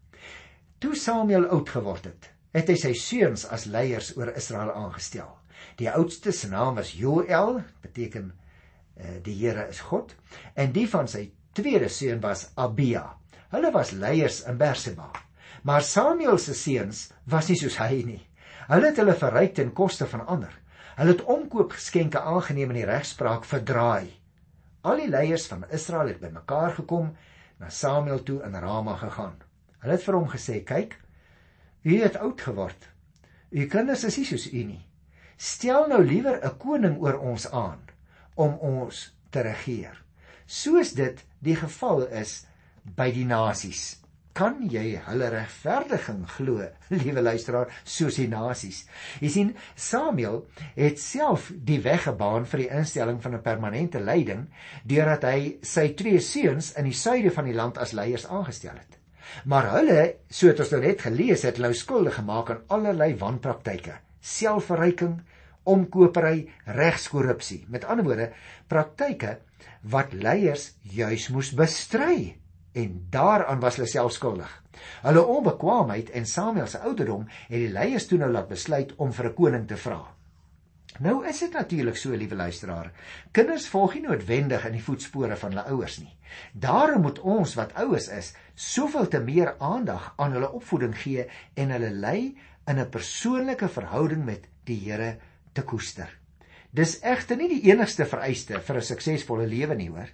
Toe 0.79 0.95
Samuel 0.97 1.47
oud 1.47 1.69
geword 1.69 2.05
het, 2.05 2.30
het 2.57 2.71
hy 2.71 2.77
sy 2.79 2.93
seuns 2.99 3.47
as 3.47 3.69
leiers 3.71 4.13
oor 4.17 4.33
Israel 4.37 4.73
aangestel. 4.75 5.31
Die 5.79 5.91
oudste 5.91 6.33
se 6.33 6.49
naam 6.51 6.79
was 6.81 6.93
Joël, 6.97 7.61
beteken 7.83 8.31
uh, 8.31 9.19
die 9.25 9.37
Here 9.39 9.69
is 9.69 9.81
God, 9.91 10.15
en 10.55 10.73
die 10.75 10.87
van 10.91 11.09
sy 11.09 11.29
tweede 11.57 11.91
seun 11.93 12.23
was 12.25 12.49
Abia. 12.57 13.07
Hulle 13.51 13.73
was 13.75 13.93
leiers 13.93 14.43
in 14.47 14.59
Berseba. 14.59 15.11
Maar 15.63 15.83
Samuel 15.85 16.39
se 16.39 16.55
seuns 16.55 17.11
was 17.29 17.51
nie 17.51 17.59
soos 17.61 17.77
hy 17.83 18.03
nie. 18.07 18.21
Hulle 18.71 18.91
het 18.93 19.01
hulle 19.03 19.17
verryk 19.19 19.57
ten 19.59 19.73
koste 19.77 20.07
van 20.09 20.25
ander. 20.27 20.53
Hulle 20.97 21.15
het 21.15 21.25
omkoopgeskenke 21.25 22.21
aangeneem 22.21 22.73
in 22.73 22.81
die 22.81 22.89
regspraak 22.89 23.45
verdraai. 23.49 24.11
Al 24.87 25.03
die 25.03 25.11
leiers 25.11 25.47
van 25.51 25.67
Israel 25.69 26.13
het 26.13 26.23
bymekaar 26.23 26.73
gekom 26.79 27.11
na 27.61 27.69
Samuel 27.69 28.23
toe 28.25 28.39
in 28.47 28.57
Rama 28.57 28.97
gegaan. 28.97 29.37
Hulle 29.83 29.97
het 29.97 30.05
vir 30.07 30.17
hom 30.17 30.29
gesê: 30.33 30.63
"Kyk, 30.65 30.97
u 31.83 32.01
het 32.03 32.17
oud 32.17 32.41
geword. 32.41 32.89
U 33.51 33.67
kinders 33.67 34.05
is 34.05 34.17
nie 34.17 34.27
soos 34.27 34.47
u 34.53 34.65
nie. 34.65 34.83
Stel 35.37 35.89
nou 35.89 36.03
liewer 36.05 36.41
'n 36.45 36.57
koning 36.59 37.01
oor 37.01 37.19
ons 37.19 37.51
aan 37.51 37.81
om 38.35 38.55
ons 38.55 39.17
te 39.31 39.41
regeer." 39.41 40.03
Soos 40.47 40.93
dit 40.93 41.25
die 41.39 41.57
geval 41.57 42.07
is 42.07 42.47
by 42.85 43.11
die 43.13 43.25
nasies 43.25 44.01
kan 44.37 44.61
jy 44.71 44.95
hulle 45.05 45.29
regverdiging 45.33 46.23
glo, 46.37 46.67
liewe 47.03 47.23
luisteraar, 47.23 47.71
soos 47.85 48.19
die 48.21 48.29
nasies. 48.31 48.85
Jy 49.21 49.31
sien, 49.33 49.51
Samuel 49.75 50.45
het 50.77 51.01
self 51.03 51.51
die 51.53 51.81
weg 51.85 52.07
gebaan 52.07 52.47
vir 52.49 52.65
die 52.65 52.71
instelling 52.81 53.21
van 53.23 53.35
'n 53.37 53.43
permanente 53.43 54.01
leiding 54.01 54.47
deurdat 54.85 55.27
hy 55.29 55.59
sy 55.63 55.91
twee 55.95 56.21
seuns 56.21 56.73
in 56.79 56.89
die 56.89 56.97
suide 56.97 57.31
van 57.31 57.45
die 57.45 57.55
land 57.55 57.79
as 57.79 57.93
leiers 57.93 58.27
aangestel 58.27 58.79
het. 58.79 58.99
Maar 59.45 59.71
hulle, 59.77 60.01
soos 60.29 60.61
ons 60.61 60.73
nou 60.75 60.81
net 60.85 61.03
gelees 61.07 61.45
het, 61.47 61.59
lou 61.59 61.73
skuldig 61.75 62.15
gemaak 62.21 62.51
aan 62.51 62.65
allerlei 62.69 63.15
wanpraktyke, 63.21 63.99
selfverryking, 64.21 65.21
omkopery, 65.71 66.49
regskorrupsie. 66.67 67.65
Met 67.69 67.85
ander 67.85 68.05
woorde, 68.05 68.31
praktyke 68.69 69.39
wat 69.93 70.13
leiers 70.13 70.75
juis 70.83 71.29
moes 71.33 71.53
bestry 71.57 72.37
en 72.73 73.07
daaraan 73.11 73.61
was 73.61 73.79
hulle 73.79 73.89
self 73.91 74.13
skuldig. 74.15 74.51
Hulle 75.03 75.25
onbekwaamheid 75.27 76.11
en 76.17 76.27
Samuel 76.27 76.69
se 76.71 76.81
ouderdom 76.87 77.27
het 77.49 77.59
die 77.59 77.73
leiers 77.73 78.07
toe 78.07 78.19
nou 78.21 78.31
laat 78.31 78.49
besluit 78.49 78.95
om 78.97 79.13
vir 79.13 79.27
'n 79.27 79.35
koning 79.35 79.67
te 79.69 79.77
vra. 79.77 80.01
Nou 81.01 81.23
is 81.25 81.39
dit 81.41 81.55
natuurlik 81.57 81.97
so, 81.97 82.13
liewe 82.13 82.37
luisteraar. 82.37 82.91
Kinders 83.33 83.69
volg 83.73 83.95
nie 83.97 84.03
noodwendig 84.05 84.67
in 84.69 84.75
die 84.77 84.85
voetspore 84.85 85.37
van 85.41 85.55
hulle 85.55 85.73
ouers 85.73 85.97
nie. 86.03 86.13
Daarom 86.53 87.07
moet 87.07 87.23
ons 87.25 87.55
wat 87.57 87.73
ouers 87.81 88.11
is, 88.13 88.35
soveel 88.55 89.09
te 89.09 89.21
meer 89.25 89.55
aandag 89.65 90.11
aan 90.21 90.37
hulle 90.37 90.51
opvoeding 90.59 90.93
gee 91.01 91.25
en 91.57 91.73
hulle 91.73 91.91
lei 91.91 92.37
in 92.69 92.79
'n 92.79 92.91
persoonlike 92.91 93.69
verhouding 93.69 94.25
met 94.25 94.45
die 94.69 94.77
Here 94.77 95.17
te 95.53 95.63
koester. 95.63 96.11
Dis 96.71 97.01
egter 97.01 97.37
nie 97.37 97.49
die 97.49 97.73
enigste 97.73 98.05
vereiste 98.05 98.61
vir 98.61 98.77
'n 98.77 98.83
suksesvolle 98.93 99.47
lewe 99.47 99.75
nie, 99.75 99.89
hoor. 99.89 100.11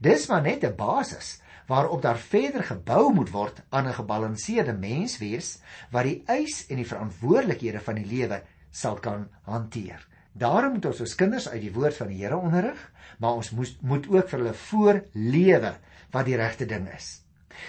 Dis 0.00 0.26
maar 0.28 0.42
net 0.42 0.64
'n 0.64 0.76
basis 0.76 1.42
waarop 1.66 2.02
daar 2.02 2.18
verder 2.18 2.64
gebou 2.64 3.12
moet 3.12 3.30
word 3.30 3.62
aan 3.68 3.86
'n 3.86 3.94
gebalanseerde 3.94 4.72
menswees 4.72 5.58
wat 5.90 6.04
die 6.04 6.22
eis 6.26 6.66
en 6.68 6.76
die 6.76 6.88
verantwoordelikhede 6.88 7.80
van 7.80 7.94
die 7.94 8.06
lewe 8.06 8.42
sal 8.70 8.96
kan 8.96 9.28
hanteer. 9.42 10.09
Daarom 10.32 10.76
moet 10.76 10.86
ons 10.86 11.00
ons 11.00 11.14
kinders 11.18 11.48
uit 11.48 11.60
die 11.62 11.72
woord 11.74 11.96
van 11.96 12.10
die 12.12 12.20
Here 12.22 12.38
onderrig, 12.38 12.80
maar 13.18 13.40
ons 13.40 13.50
moet 13.50 13.80
moet 13.82 14.06
ook 14.08 14.28
vir 14.30 14.38
hulle 14.38 14.54
voorlewe 14.54 15.72
wat 16.14 16.26
die 16.26 16.38
regte 16.38 16.66
ding 16.66 16.86
is. 16.94 17.22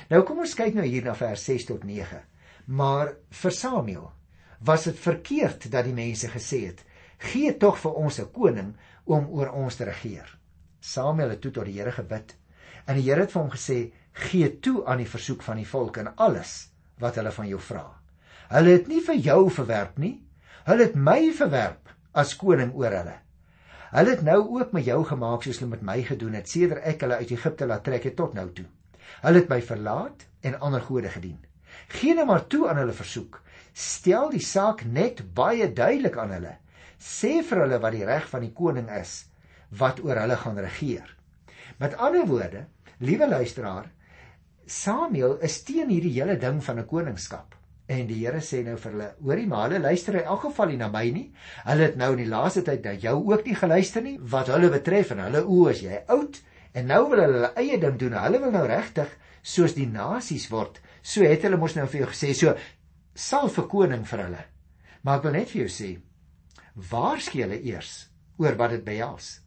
Nou 0.10 0.22
kom 0.24 0.44
ons 0.44 0.56
kyk 0.56 0.76
nou 0.78 0.86
hier 0.86 1.04
na 1.06 1.16
vers 1.18 1.46
6 1.46 1.66
tot 1.72 1.84
9. 1.84 2.22
Maar 2.68 3.16
vir 3.42 3.52
Samuel 3.52 4.12
was 4.60 4.86
dit 4.86 5.00
verkeerd 5.00 5.72
dat 5.72 5.86
die 5.86 5.98
mense 5.98 6.30
gesê 6.30 6.66
het: 6.68 6.86
"Gee 7.32 7.58
tog 7.58 7.80
vir 7.80 7.98
ons 7.98 8.20
'n 8.20 8.32
koning 8.32 8.76
om 9.06 9.28
oor 9.28 9.50
ons 9.50 9.76
te 9.76 9.84
regeer." 9.84 10.38
Samuel 10.80 11.30
het 11.30 11.42
toe 11.42 11.52
tot 11.52 11.66
die 11.66 11.80
Here 11.80 11.92
gebid 11.92 12.36
En 12.86 12.98
die 12.98 13.06
Here 13.06 13.26
het 13.26 13.34
vir 13.34 13.42
hom 13.42 13.52
gesê: 13.54 13.92
"Gee 14.14 14.60
toe 14.60 14.86
aan 14.86 14.98
die 15.04 15.10
versoek 15.10 15.44
van 15.44 15.58
die 15.58 15.68
volk 15.68 15.98
en 15.98 16.16
alles 16.16 16.70
wat 17.00 17.16
hulle 17.16 17.32
van 17.32 17.48
jou 17.48 17.60
vra. 17.60 17.86
Hulle 18.50 18.70
het 18.70 18.88
nie 18.88 19.02
vir 19.02 19.16
jou 19.16 19.50
verwerp 19.50 19.98
nie. 19.98 20.22
Hulle 20.66 20.84
het 20.84 20.96
my 20.96 21.32
verwerp 21.34 21.81
as 22.14 22.36
koning 22.36 22.74
oor 22.76 22.92
hulle. 22.92 23.16
Hulle 23.92 24.16
het 24.16 24.22
nou 24.24 24.40
ook 24.58 24.72
met 24.72 24.86
jou 24.88 25.02
gemaak 25.08 25.44
soos 25.44 25.60
hulle 25.60 25.72
met 25.74 25.84
my 25.84 25.98
gedoen 26.08 26.36
het 26.40 26.50
sedert 26.50 26.86
ek 26.88 27.04
hulle 27.04 27.20
uit 27.20 27.32
Egipte 27.36 27.68
laat 27.68 27.84
trek 27.84 28.08
het 28.08 28.16
tot 28.16 28.34
nou 28.34 28.48
toe. 28.56 28.68
Hulle 29.22 29.42
het 29.42 29.50
my 29.52 29.60
verlaat 29.62 30.26
en 30.48 30.60
ander 30.60 30.82
gode 30.82 31.12
gedien. 31.12 31.40
Gee 31.92 32.16
nou 32.16 32.26
maar 32.28 32.48
toe 32.48 32.68
aan 32.70 32.80
hulle 32.82 32.96
versoek. 32.96 33.42
Stel 33.74 34.32
die 34.32 34.44
saak 34.44 34.86
net 34.86 35.24
baie 35.36 35.68
duidelik 35.74 36.18
aan 36.18 36.36
hulle. 36.38 36.56
Sê 37.00 37.40
vir 37.44 37.64
hulle 37.66 37.80
wat 37.84 37.96
die 37.96 38.06
reg 38.08 38.28
van 38.32 38.46
die 38.46 38.54
koning 38.56 38.90
is 38.96 39.26
wat 39.80 40.02
oor 40.04 40.20
hulle 40.20 40.36
gaan 40.36 40.60
regeer." 40.60 41.16
Met 41.80 41.96
ander 41.96 42.28
woorde, 42.28 42.66
liewe 43.00 43.28
luisteraar, 43.28 43.88
Samuel 44.68 45.40
is 45.42 45.64
teen 45.64 45.90
hierdie 45.90 46.14
hele 46.20 46.38
ding 46.38 46.64
van 46.64 46.80
'n 46.80 46.86
koningskap. 46.86 47.56
En 47.92 48.06
die 48.08 48.22
Here 48.22 48.40
sê 48.46 48.62
nou 48.64 48.78
vir 48.80 48.92
hulle: 48.92 49.08
"Hoorie 49.20 49.48
maar, 49.52 49.68
hulle 49.70 49.82
luister 49.84 50.16
in 50.20 50.30
elk 50.34 50.46
geval 50.46 50.72
nie 50.72 50.78
na 50.80 50.88
my 50.92 51.04
nie. 51.12 51.26
Hulle 51.66 51.88
het 51.90 51.98
nou 52.00 52.12
in 52.14 52.22
die 52.24 52.30
laaste 52.32 52.64
tyd 52.68 52.84
dat 52.86 53.02
jou 53.04 53.18
ook 53.32 53.44
nie 53.46 53.56
geluister 53.56 54.06
nie 54.06 54.18
wat 54.36 54.52
hulle 54.54 54.70
betref 54.72 55.12
en 55.12 55.24
hulle 55.26 55.42
o, 55.44 55.66
as 55.70 55.82
jy 55.84 56.00
oud 56.08 56.40
en 56.74 56.88
nou 56.88 57.02
wil 57.10 57.20
hulle 57.20 57.40
hulle 57.40 57.52
eie 57.60 57.80
ding 57.82 57.98
doen. 58.00 58.16
Hulle 58.16 58.40
wil 58.40 58.56
nou 58.56 58.64
regtig 58.70 59.12
soos 59.42 59.76
die 59.76 59.90
nasies 59.90 60.48
word. 60.52 60.80
So 61.02 61.26
het 61.26 61.44
hulle 61.44 61.60
mos 61.60 61.76
nou 61.76 61.88
vir 61.90 62.06
jou 62.06 62.10
gesê, 62.14 62.34
so 62.38 62.56
sal 63.16 63.50
vir 63.50 63.68
koning 63.68 64.06
vir 64.08 64.26
hulle. 64.26 64.46
Maar 65.04 65.20
ek 65.20 65.28
wil 65.28 65.36
net 65.36 65.52
vir 65.52 65.64
jou 65.66 65.72
sê, 65.74 65.92
waarsku 66.92 67.42
hulle 67.42 67.60
eers 67.60 67.94
oor 68.40 68.56
wat 68.60 68.78
dit 68.78 68.86
behels. 68.86 69.40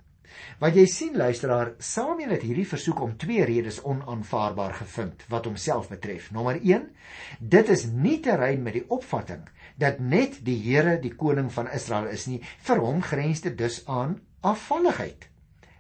Wat 0.63 0.77
jy 0.79 0.85
sien 0.91 1.17
luisteraar, 1.19 1.73
Samuel 1.79 2.35
het 2.37 2.45
hierdie 2.47 2.67
versoek 2.69 3.01
om 3.05 3.17
twee 3.19 3.45
redes 3.45 3.81
onaanvaarbaar 3.83 4.75
gevind 4.81 5.25
wat 5.33 5.49
homself 5.49 5.89
betref. 5.91 6.31
Nommer 6.33 6.61
1, 6.63 6.89
dit 7.41 7.73
is 7.75 7.87
nie 7.91 8.21
terrein 8.25 8.63
met 8.63 8.79
die 8.79 8.87
opvatting 8.89 9.45
dat 9.81 9.99
net 9.99 10.39
die 10.47 10.57
Here 10.63 10.99
die 11.03 11.15
koning 11.19 11.51
van 11.53 11.71
Israel 11.75 12.07
is 12.15 12.27
nie. 12.31 12.41
Vir 12.67 12.83
hom 12.83 13.03
grens 13.03 13.43
dit 13.45 13.57
dus 13.59 13.81
aan 13.91 14.21
afvalligheid. 14.41 15.29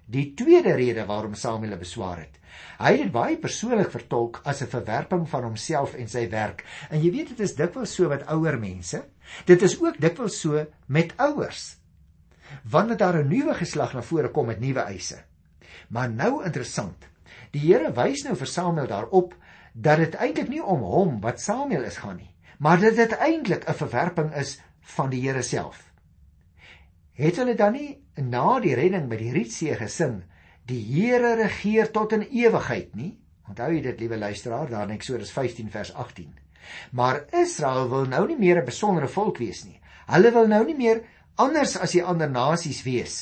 Die 0.04 0.32
tweede 0.36 0.74
rede 0.76 1.06
waarom 1.08 1.34
Samuel 1.38 1.78
beswaar 1.80 2.18
het, 2.20 2.40
hy 2.78 2.90
het 2.92 3.06
dit 3.06 3.12
baie 3.14 3.38
persoonlik 3.40 3.90
vertolk 3.90 4.42
as 4.44 4.60
'n 4.62 4.68
verwerping 4.74 5.28
van 5.28 5.44
homself 5.48 5.94
en 5.94 6.08
sy 6.08 6.28
werk. 6.28 6.64
En 6.90 7.00
jy 7.00 7.10
weet 7.10 7.28
dit 7.28 7.40
is 7.40 7.56
dikwels 7.56 7.94
so 7.94 8.08
met 8.08 8.26
ouer 8.26 8.58
mense. 8.58 9.04
Dit 9.46 9.62
is 9.62 9.80
ook 9.80 10.00
dikwels 10.00 10.40
so 10.40 10.66
met 10.86 11.14
ouers 11.16 11.78
wanneer 12.62 12.96
daar 12.96 13.18
'n 13.18 13.28
nuwe 13.28 13.54
geslag 13.54 13.94
na 13.94 14.02
vore 14.02 14.30
kom 14.30 14.46
met 14.46 14.60
nuwe 14.60 14.80
eise. 14.80 15.24
Maar 15.88 16.10
nou 16.10 16.44
interessant. 16.44 17.08
Die 17.50 17.60
Here 17.60 17.92
wys 17.92 18.24
nou 18.24 18.36
vir 18.36 18.46
Samuel 18.46 18.86
daarop 18.86 19.34
dat 19.72 19.98
dit 19.98 20.14
eintlik 20.14 20.48
nie 20.48 20.62
om 20.62 20.80
hom 20.80 21.20
wat 21.20 21.40
Samuel 21.40 21.82
is 21.82 21.96
gaan 21.96 22.16
nie, 22.16 22.34
maar 22.58 22.80
dat 22.80 22.96
dit 22.96 23.12
eintlik 23.12 23.68
'n 23.68 23.74
verwerping 23.74 24.34
is 24.34 24.60
van 24.80 25.10
die 25.10 25.20
Here 25.28 25.42
self. 25.42 25.92
Het 27.12 27.36
hulle 27.36 27.54
dan 27.54 27.72
nie 27.72 28.02
na 28.16 28.60
die 28.60 28.74
redding 28.74 29.08
by 29.08 29.16
die 29.16 29.32
Rietsee 29.32 29.76
gesing, 29.76 30.22
die 30.66 30.80
Here 30.82 31.34
regeer 31.34 31.90
tot 31.90 32.12
in 32.12 32.22
ewigheid 32.22 32.94
nie? 32.94 33.18
Onthou 33.48 33.72
jy 33.72 33.82
dit, 33.82 34.00
liewe 34.00 34.16
luisteraar, 34.16 34.70
daar 34.70 34.88
in 34.88 34.96
Eksodus 34.96 35.30
15 35.32 35.70
vers 35.70 35.92
18. 35.92 36.32
Maar 36.92 37.24
Israel 37.32 37.88
wil 37.88 38.06
nou 38.08 38.26
nie 38.26 38.38
meer 38.38 38.62
'n 38.62 38.64
besondere 38.64 39.08
volk 39.08 39.38
wees 39.38 39.64
nie. 39.64 39.80
Hulle 40.06 40.32
wil 40.32 40.46
nou 40.46 40.64
nie 40.64 40.76
meer 40.76 41.02
anders 41.36 41.76
as 41.76 41.94
die 41.96 42.02
ander 42.02 42.30
nasies 42.30 42.84
wees 42.86 43.14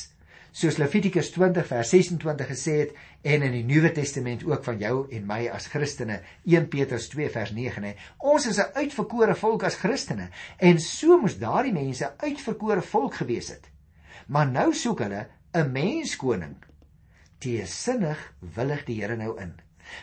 soos 0.53 0.77
Levitikus 0.77 1.31
20 1.33 1.65
vers 1.65 1.89
26 1.95 2.49
gesê 2.51 2.73
het 2.83 2.91
en 3.25 3.41
in 3.47 3.55
die 3.55 3.63
Nuwe 3.65 3.89
Testament 3.91 4.43
ook 4.45 4.61
van 4.67 4.77
jou 4.77 4.97
en 5.09 5.25
my 5.25 5.47
as 5.49 5.65
Christene 5.71 6.19
1 6.45 6.67
Petrus 6.69 7.07
2 7.09 7.31
vers 7.33 7.55
9 7.57 7.87
hè. 7.87 7.95
Ons 8.19 8.45
is 8.51 8.59
'n 8.59 8.69
uitverkore 8.75 9.35
volk 9.35 9.63
as 9.63 9.79
Christene 9.81 10.29
en 10.59 10.79
so 10.79 11.17
moes 11.17 11.39
daardie 11.39 11.73
mense 11.73 12.13
uitverkore 12.17 12.81
volk 12.81 13.15
gewees 13.15 13.49
het. 13.49 13.65
Maar 14.27 14.47
nou 14.47 14.73
soek 14.73 14.99
hulle 14.99 15.27
'n 15.53 15.71
menskoning. 15.71 16.55
Teesinnig 17.39 18.33
willig 18.39 18.85
die 18.85 19.01
Here 19.01 19.15
nou 19.15 19.41
in 19.41 19.55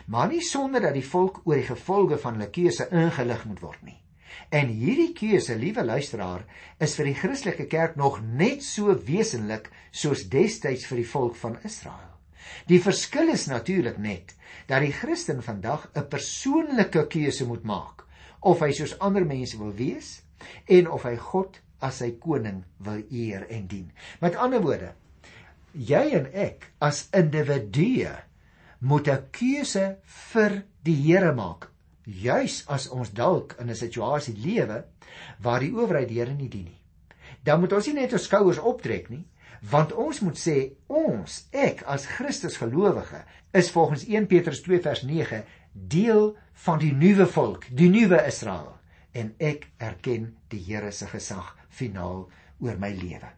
maar 0.05 0.27
nie 0.27 0.41
sonder 0.41 0.81
dat 0.81 0.93
die 0.93 1.05
volk 1.05 1.41
oor 1.43 1.55
die 1.55 1.67
gevolge 1.67 2.17
van 2.17 2.33
hulle 2.33 2.49
keuse 2.49 2.87
ingelig 2.91 3.45
moet 3.45 3.59
word 3.59 3.81
nie 3.81 4.00
En 4.49 4.67
hierdie 4.67 5.13
keuse, 5.13 5.55
liewe 5.55 5.83
luisteraar, 5.83 6.45
is 6.79 6.95
vir 6.95 7.05
die 7.05 7.17
Christelike 7.17 7.67
kerk 7.71 7.95
nog 7.95 8.19
net 8.21 8.63
so 8.63 8.93
wesenlik 9.07 9.69
soos 9.91 10.27
destyds 10.29 10.85
vir 10.89 11.01
die 11.03 11.07
volk 11.07 11.35
van 11.35 11.57
Israel. 11.63 12.11
Die 12.67 12.81
verskil 12.83 13.31
is 13.31 13.47
natuurlik 13.47 13.97
net 13.97 14.35
dat 14.67 14.83
die 14.83 14.93
Christen 14.93 15.41
vandag 15.43 15.89
'n 15.95 16.07
persoonlike 16.09 17.07
keuse 17.07 17.45
moet 17.47 17.63
maak 17.63 18.05
of 18.41 18.59
hy 18.59 18.71
soos 18.71 18.97
ander 18.99 19.25
mense 19.25 19.57
wil 19.57 19.73
wees 19.73 20.21
en 20.67 20.89
of 20.89 21.03
hy 21.03 21.15
God 21.15 21.59
as 21.81 22.01
sy 22.01 22.11
koning 22.21 22.63
wil 22.79 23.01
eer 23.09 23.47
en 23.49 23.67
dien. 23.67 23.91
Met 24.21 24.35
ander 24.35 24.61
woorde, 24.61 24.93
jy 25.73 26.03
en 26.17 26.27
ek 26.33 26.71
as 26.79 27.07
individue 27.13 28.13
moet 28.79 29.07
'n 29.07 29.27
keuse 29.31 29.97
vir 30.31 30.63
die 30.83 30.95
Here 30.95 31.33
maak. 31.33 31.70
Juis 32.05 32.63
as 32.67 32.89
ons 32.89 33.11
dalk 33.13 33.55
in 33.59 33.69
'n 33.69 33.75
situasie 33.75 34.35
lewe 34.37 34.85
waar 35.39 35.59
die 35.59 35.73
owerheid 35.73 36.07
die 36.07 36.19
Here 36.19 36.33
nie 36.33 36.49
dien 36.49 36.65
nie. 36.65 36.81
Dan 37.43 37.59
moet 37.59 37.73
ons 37.73 37.87
nie 37.87 37.93
net 37.93 38.13
ons 38.13 38.23
skouers 38.23 38.57
optrek 38.57 39.09
nie, 39.09 39.25
want 39.61 39.93
ons 39.93 40.19
moet 40.19 40.37
sê 40.37 40.71
ons, 40.87 41.47
ek 41.51 41.83
as 41.85 42.05
Christus 42.05 42.57
gelowige, 42.57 43.23
is 43.53 43.69
volgens 43.69 44.05
1 44.05 44.27
Petrus 44.27 44.61
2 44.61 44.81
vers 44.81 45.03
9 45.03 45.43
deel 45.71 46.35
van 46.53 46.79
die 46.79 46.93
nuwe 46.93 47.25
volk, 47.25 47.65
die 47.69 47.89
nuwe 47.89 48.25
Israel 48.27 48.81
en 49.13 49.33
ek 49.39 49.67
erken 49.77 50.31
die 50.51 50.61
Here 50.63 50.91
se 50.91 51.07
gesag 51.11 51.55
finaal 51.69 52.29
oor 52.59 52.77
my 52.79 52.91
lewe. 52.95 53.29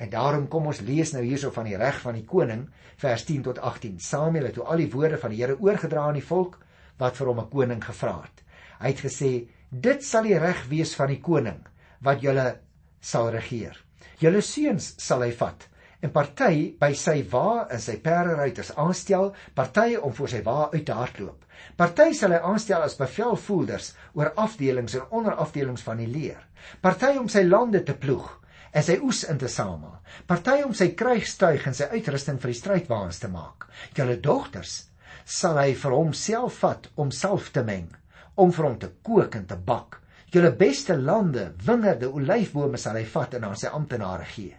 En 0.00 0.10
daarom 0.10 0.48
kom 0.48 0.66
ons 0.66 0.80
lees 0.80 1.12
nou 1.12 1.22
hierso 1.22 1.52
van 1.54 1.68
die 1.68 1.76
reg 1.78 2.00
van 2.02 2.16
die 2.16 2.26
koning 2.26 2.64
vers 2.98 3.24
10 3.28 3.42
tot 3.42 3.58
18. 3.58 4.00
Samuel 4.00 4.48
het 4.48 4.56
toe 4.58 4.64
al 4.64 4.82
die 4.82 4.90
woorde 4.90 5.18
van 5.20 5.30
die 5.30 5.42
Here 5.42 5.58
oorgedra 5.60 6.08
aan 6.08 6.18
die 6.18 6.26
volk 6.26 6.58
wat 7.02 7.18
vir 7.18 7.32
hom 7.32 7.40
'n 7.40 7.50
koning 7.50 7.84
gevra 7.84 8.22
het. 8.22 8.44
Hy 8.80 8.88
het 8.88 9.04
gesê: 9.06 9.48
"Dit 9.70 10.04
sal 10.04 10.22
die 10.22 10.38
reg 10.38 10.68
wees 10.68 10.94
van 10.94 11.08
die 11.08 11.20
koning 11.20 11.60
wat 12.00 12.22
julle 12.22 12.60
sal 13.02 13.30
regeer. 13.34 13.76
Julle 14.22 14.42
seuns 14.46 14.94
sal 15.02 15.24
hy 15.26 15.32
vat 15.38 15.68
en 16.02 16.10
party 16.10 16.72
by 16.80 16.90
sy 16.98 17.20
wa 17.30 17.68
en 17.70 17.80
sy 17.82 17.94
perderuiters 18.02 18.72
aanstel, 18.82 19.28
party 19.54 19.94
om 19.94 20.14
voor 20.16 20.30
sy 20.32 20.40
wa 20.42 20.68
uit 20.72 20.84
te 20.86 20.96
hardloop. 20.98 21.44
Party 21.78 22.08
sal 22.18 22.34
hy 22.34 22.40
aanstel 22.42 22.82
as 22.82 22.98
bevelvoerders 22.98 23.92
oor 24.18 24.32
afdelings 24.42 24.96
en 24.98 25.14
onderafdelings 25.20 25.84
van 25.86 26.02
die 26.02 26.10
leer. 26.10 26.40
Party 26.82 27.14
om 27.20 27.30
sy 27.30 27.44
lande 27.46 27.84
te 27.86 27.94
ploeg 27.94 28.26
en 28.72 28.82
sy 28.82 28.96
oes 29.04 29.22
in 29.30 29.38
te 29.38 29.50
samel. 29.52 29.94
Party 30.26 30.58
om 30.66 30.74
sy 30.74 30.90
krygstuig 30.98 31.68
en 31.70 31.78
sy 31.78 31.86
uitrusting 31.94 32.40
vir 32.42 32.50
die 32.50 32.58
strydwaans 32.58 33.22
te 33.22 33.30
maak. 33.30 33.68
Julle 33.94 34.18
dogters 34.18 34.80
sal 35.24 35.58
hy 35.60 35.74
vir 35.74 35.96
homself 35.96 36.62
vat 36.62 36.88
om 36.96 37.10
self 37.10 37.50
te 37.52 37.62
meng, 37.66 37.88
om 38.36 38.52
vir 38.52 38.66
hom 38.68 38.78
te 38.78 38.90
kook 39.02 39.36
en 39.36 39.46
te 39.46 39.56
bak. 39.56 40.00
Julle 40.32 40.52
beste 40.56 40.96
lande, 40.96 41.52
wingerde, 41.66 42.08
olyfbome 42.08 42.80
sal 42.80 42.96
hy 42.96 43.04
vat 43.14 43.34
en 43.36 43.44
aan 43.50 43.58
sy 43.60 43.68
amptenare 43.68 44.24
gee. 44.24 44.56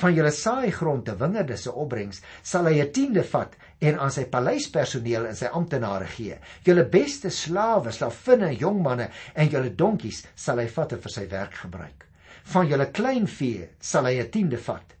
Van 0.00 0.14
julle 0.14 0.30
saaigronde, 0.32 1.16
wingerde 1.20 1.56
se 1.60 1.70
opbrengs 1.70 2.22
sal 2.42 2.70
hy 2.70 2.80
'n 2.80 2.92
tiende 2.92 3.22
vat 3.22 3.56
en 3.80 3.98
aan 3.98 4.10
sy 4.10 4.24
paleispersoneel 4.24 5.26
en 5.26 5.36
sy 5.36 5.46
amptenare 5.52 6.06
gee. 6.06 6.38
Julle 6.64 6.84
beste 6.84 7.30
slawe, 7.30 7.92
slavinne, 7.92 8.54
jongmanne 8.56 9.10
en 9.34 9.48
julle 9.48 9.74
donkies 9.76 10.24
sal 10.34 10.58
hy 10.58 10.66
vat 10.66 10.92
vir 10.92 11.12
sy 11.12 11.26
werk 11.28 11.54
gebruik 11.54 12.06
van 12.46 12.68
julle 12.70 12.86
kleinvee 12.94 13.70
sal 13.80 14.06
hy 14.06 14.18
'n 14.22 14.30
tiende 14.30 14.58
vat 14.66 14.92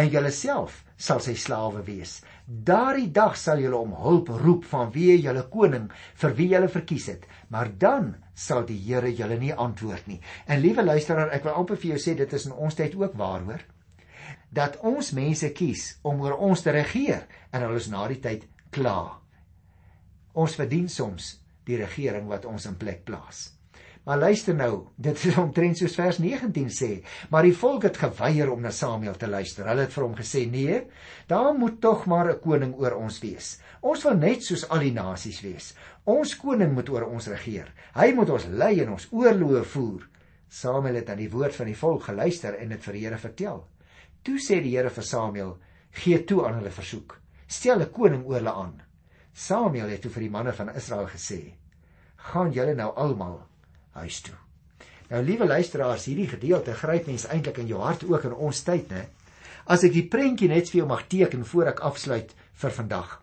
en 0.00 0.08
julle 0.12 0.30
self 0.30 0.82
sal 0.96 1.20
sy 1.20 1.34
slawe 1.34 1.82
wees. 1.84 2.22
Daardie 2.44 3.08
dag 3.08 3.38
sal 3.40 3.62
julle 3.62 3.78
om 3.80 3.94
hulp 3.96 4.28
roep 4.28 4.66
van 4.68 4.90
wie 4.92 5.14
julle 5.16 5.46
koning 5.48 5.86
vir 6.20 6.34
wie 6.36 6.48
julle 6.50 6.68
verkies 6.68 7.06
het, 7.08 7.22
maar 7.48 7.70
dan 7.78 8.10
sal 8.34 8.66
die 8.68 8.76
Here 8.84 9.08
julle 9.08 9.38
nie 9.40 9.54
antwoord 9.54 10.06
nie. 10.10 10.20
En 10.46 10.60
liewe 10.60 10.84
luisteraar, 10.84 11.32
ek 11.32 11.46
wil 11.48 11.56
amper 11.56 11.80
vir 11.80 11.94
jou 11.94 12.02
sê 12.02 12.16
dit 12.18 12.32
is 12.36 12.44
in 12.44 12.52
ons 12.52 12.76
tyd 12.76 12.98
ook 13.00 13.16
waar 13.16 13.46
hoor 13.48 13.64
dat 14.54 14.76
ons 14.86 15.10
mense 15.16 15.48
kies 15.56 15.96
om 16.06 16.20
oor 16.22 16.36
ons 16.38 16.60
te 16.62 16.70
regeer 16.70 17.24
en 17.50 17.64
hulle 17.64 17.80
is 17.80 17.88
na 17.90 18.04
die 18.12 18.20
tyd 18.22 18.44
kla. 18.70 19.18
Ons 20.38 20.54
verdien 20.54 20.86
soms 20.88 21.40
die 21.66 21.80
regering 21.80 22.28
wat 22.30 22.46
ons 22.46 22.68
in 22.70 22.76
plek 22.78 23.02
plaas. 23.08 23.53
Maar 24.04 24.18
luister 24.18 24.52
nou, 24.54 24.72
dit 25.00 25.16
is 25.24 25.36
omtrent 25.40 25.78
soos 25.80 25.94
vers 25.96 26.18
19 26.20 26.66
sê, 26.68 26.88
maar 27.32 27.46
die 27.46 27.54
volk 27.56 27.86
het 27.86 27.96
geweier 28.02 28.50
om 28.52 28.60
na 28.60 28.68
Samuel 28.68 29.14
te 29.16 29.28
luister. 29.32 29.64
Hulle 29.64 29.86
het 29.86 29.94
vir 29.94 30.04
hom 30.04 30.16
gesê: 30.18 30.42
"Nee, 30.50 30.82
daar 31.26 31.54
moet 31.56 31.80
tog 31.80 32.04
maar 32.06 32.28
'n 32.28 32.40
koning 32.40 32.74
oor 32.76 32.98
ons 32.98 33.20
wees. 33.22 33.60
Ons 33.80 34.04
wil 34.04 34.16
net 34.16 34.44
soos 34.44 34.68
al 34.68 34.84
die 34.84 34.92
nasies 34.92 35.40
wees. 35.40 35.74
Ons 36.04 36.36
koning 36.36 36.74
moet 36.74 36.88
oor 36.88 37.06
ons 37.08 37.26
regeer. 37.26 37.72
Hy 37.94 38.12
moet 38.12 38.30
ons 38.30 38.44
lei 38.44 38.80
en 38.80 38.90
ons 38.90 39.08
oorloë 39.10 39.64
voer." 39.64 40.08
Samuel 40.48 40.94
het 40.94 41.10
aan 41.10 41.18
die 41.18 41.30
woord 41.30 41.54
van 41.54 41.66
die 41.66 41.76
volk 41.76 42.02
geluister 42.02 42.54
en 42.54 42.68
dit 42.68 42.82
vir 42.82 42.92
die 42.92 43.04
Here 43.06 43.18
vertel. 43.18 43.66
Toe 44.22 44.36
sê 44.38 44.60
die 44.62 44.76
Here 44.76 44.90
vir 44.90 45.04
Samuel: 45.04 45.58
"Gee 45.92 46.24
toe 46.24 46.46
aan 46.46 46.54
hulle 46.54 46.70
versoek. 46.70 47.20
Stel 47.46 47.80
'n 47.80 47.90
koning 47.90 48.26
oor 48.26 48.36
hulle 48.36 48.52
aan." 48.52 48.82
Samuel 49.32 49.88
het 49.88 50.02
toe 50.02 50.10
vir 50.10 50.20
die 50.20 50.30
manne 50.30 50.52
van 50.52 50.74
Israel 50.76 51.06
gesê: 51.06 51.54
"Gaan 52.16 52.52
julle 52.52 52.74
nou 52.74 52.92
almal 52.96 53.53
huis 54.00 54.20
toe. 54.26 54.36
Nou 55.10 55.20
liewe 55.24 55.46
luisteraars, 55.46 56.06
hierdie 56.08 56.28
gedeelte 56.28 56.74
gryp 56.74 57.06
mens 57.10 57.26
eintlik 57.30 57.60
in 57.62 57.68
jou 57.70 57.80
hart 57.82 58.04
ook 58.08 58.24
in 58.30 58.34
ons 58.34 58.62
tyd, 58.66 58.88
né? 58.90 59.06
As 59.64 59.84
ek 59.86 59.94
die 59.94 60.06
prentjie 60.10 60.48
net 60.50 60.70
vir 60.72 60.82
jou 60.82 60.88
mag 60.88 61.06
teken 61.08 61.44
voor 61.48 61.72
ek 61.72 61.82
afsluit 61.88 62.32
vir 62.62 62.74
vandag. 62.78 63.18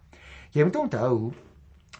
Jy 0.54 0.68
moet 0.68 0.80
onthou 0.82 1.16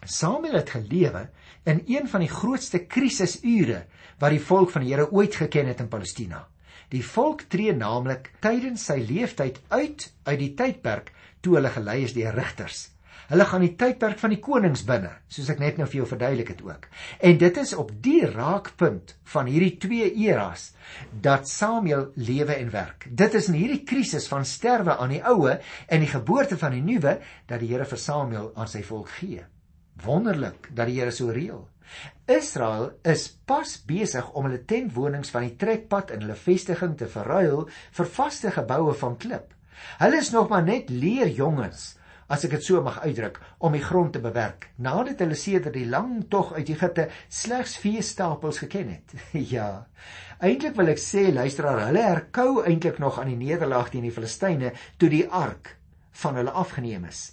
Samuel 0.02 0.58
het 0.58 0.72
gelewe 0.74 1.28
in 1.64 1.82
een 1.86 2.08
van 2.10 2.24
die 2.24 2.30
grootste 2.30 2.82
krisisure 2.90 3.84
wat 4.18 4.34
die 4.34 4.42
volk 4.42 4.70
van 4.74 4.82
die 4.82 4.94
Here 4.94 5.06
ooit 5.10 5.36
geken 5.38 5.70
het 5.70 5.80
in 5.80 5.90
Palestina. 5.90 6.42
Die 6.90 7.04
volk 7.06 7.46
tree 7.48 7.72
naamlik 7.72 8.32
tydens 8.42 8.84
sy 8.86 8.98
leeftyd 9.02 9.60
uit 9.70 10.08
uit 10.26 10.38
die 10.38 10.52
tydperk 10.58 11.12
toe 11.40 11.56
hulle 11.56 11.70
gelei 11.72 12.02
is 12.04 12.14
deur 12.14 12.34
rigters. 12.36 12.91
Hulle 13.30 13.44
gaan 13.46 13.62
die 13.62 13.74
tydperk 13.78 14.18
van 14.18 14.32
die 14.34 14.40
konings 14.42 14.82
binne, 14.88 15.12
soos 15.30 15.50
ek 15.52 15.60
net 15.62 15.78
nou 15.78 15.86
vir 15.86 16.00
jou 16.00 16.06
verduidelik 16.10 16.52
het 16.54 16.62
ook. 16.66 16.88
En 17.22 17.38
dit 17.38 17.60
is 17.62 17.74
op 17.78 17.92
die 18.04 18.24
raakpunt 18.26 19.14
van 19.34 19.50
hierdie 19.50 19.76
twee 19.82 20.10
eras 20.26 20.72
dat 21.24 21.48
Samuel 21.48 22.08
lewe 22.16 22.56
en 22.58 22.72
werk. 22.74 23.06
Dit 23.08 23.36
is 23.38 23.48
in 23.52 23.58
hierdie 23.60 23.84
krisis 23.88 24.26
van 24.30 24.46
sterwe 24.48 24.96
aan 24.98 25.14
die 25.14 25.22
oue 25.22 25.58
en 25.86 26.02
die 26.02 26.10
geboorte 26.10 26.58
van 26.58 26.74
die 26.76 26.84
nuwe 26.84 27.18
dat 27.46 27.62
die 27.62 27.70
Here 27.72 27.86
vir 27.88 28.00
Samuel 28.00 28.50
aan 28.58 28.68
sy 28.68 28.82
volk 28.86 29.14
gee. 29.20 29.46
Wonderlik 30.02 30.68
dat 30.74 30.90
die 30.90 30.98
Here 30.98 31.14
so 31.14 31.30
reël. 31.32 31.68
Israel 32.30 32.92
is 33.04 33.26
pas 33.46 33.76
besig 33.86 34.28
om 34.32 34.46
hulle 34.48 34.62
tentwonings 34.68 35.32
van 35.34 35.46
die 35.46 35.56
trekpad 35.60 36.12
in 36.14 36.24
hulle 36.24 36.38
vestiging 36.38 36.94
te 36.98 37.08
verruil 37.10 37.66
vir 37.98 38.14
vaste 38.18 38.52
geboue 38.54 38.94
van 39.00 39.18
klip. 39.20 39.50
Hulle 40.00 40.20
is 40.22 40.30
nog 40.32 40.48
maar 40.52 40.64
net 40.64 40.90
leerjongens 40.90 41.92
as 42.32 42.46
ek 42.46 42.54
dit 42.56 42.64
so 42.64 42.80
mag 42.84 43.02
uitdruk, 43.04 43.36
om 43.60 43.74
die 43.76 43.82
grond 43.84 44.14
te 44.14 44.22
bewerk, 44.24 44.70
nadat 44.80 45.20
hulle 45.20 45.36
sedert 45.36 45.76
die 45.76 45.88
lang 45.88 46.22
tog 46.32 46.54
uit 46.56 46.70
Egipte 46.72 47.08
slegs 47.28 47.76
veestapels 47.82 48.62
geken 48.62 48.94
het. 48.94 49.12
ja. 49.54 49.84
Eintlik 50.40 50.78
wil 50.78 50.94
ek 50.94 51.02
sê, 51.02 51.28
luisteraar, 51.34 51.84
hulle 51.90 52.06
herkou 52.06 52.64
eintlik 52.64 52.98
nog 53.02 53.20
aan 53.20 53.34
die 53.34 53.38
nederlaag 53.38 53.92
teen 53.92 54.08
die 54.08 54.14
Filistyne 54.14 54.72
toe 54.98 55.10
die 55.12 55.26
ark 55.28 55.76
van 56.22 56.40
hulle 56.40 56.56
afgeneem 56.56 57.04
is. 57.10 57.28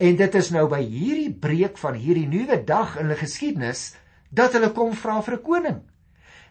En 0.00 0.16
dit 0.16 0.36
is 0.40 0.50
nou 0.54 0.66
by 0.72 0.80
hierdie 0.82 1.30
breek 1.30 1.78
van 1.78 1.96
hierdie 2.00 2.28
nuwe 2.28 2.58
dag 2.66 2.96
in 2.96 3.06
hulle 3.06 3.20
geskiedenis 3.20 3.90
dat 4.34 4.54
hulle 4.56 4.72
kom 4.74 4.94
vra 4.96 5.20
vir 5.22 5.38
'n 5.38 5.44
koning. 5.46 5.80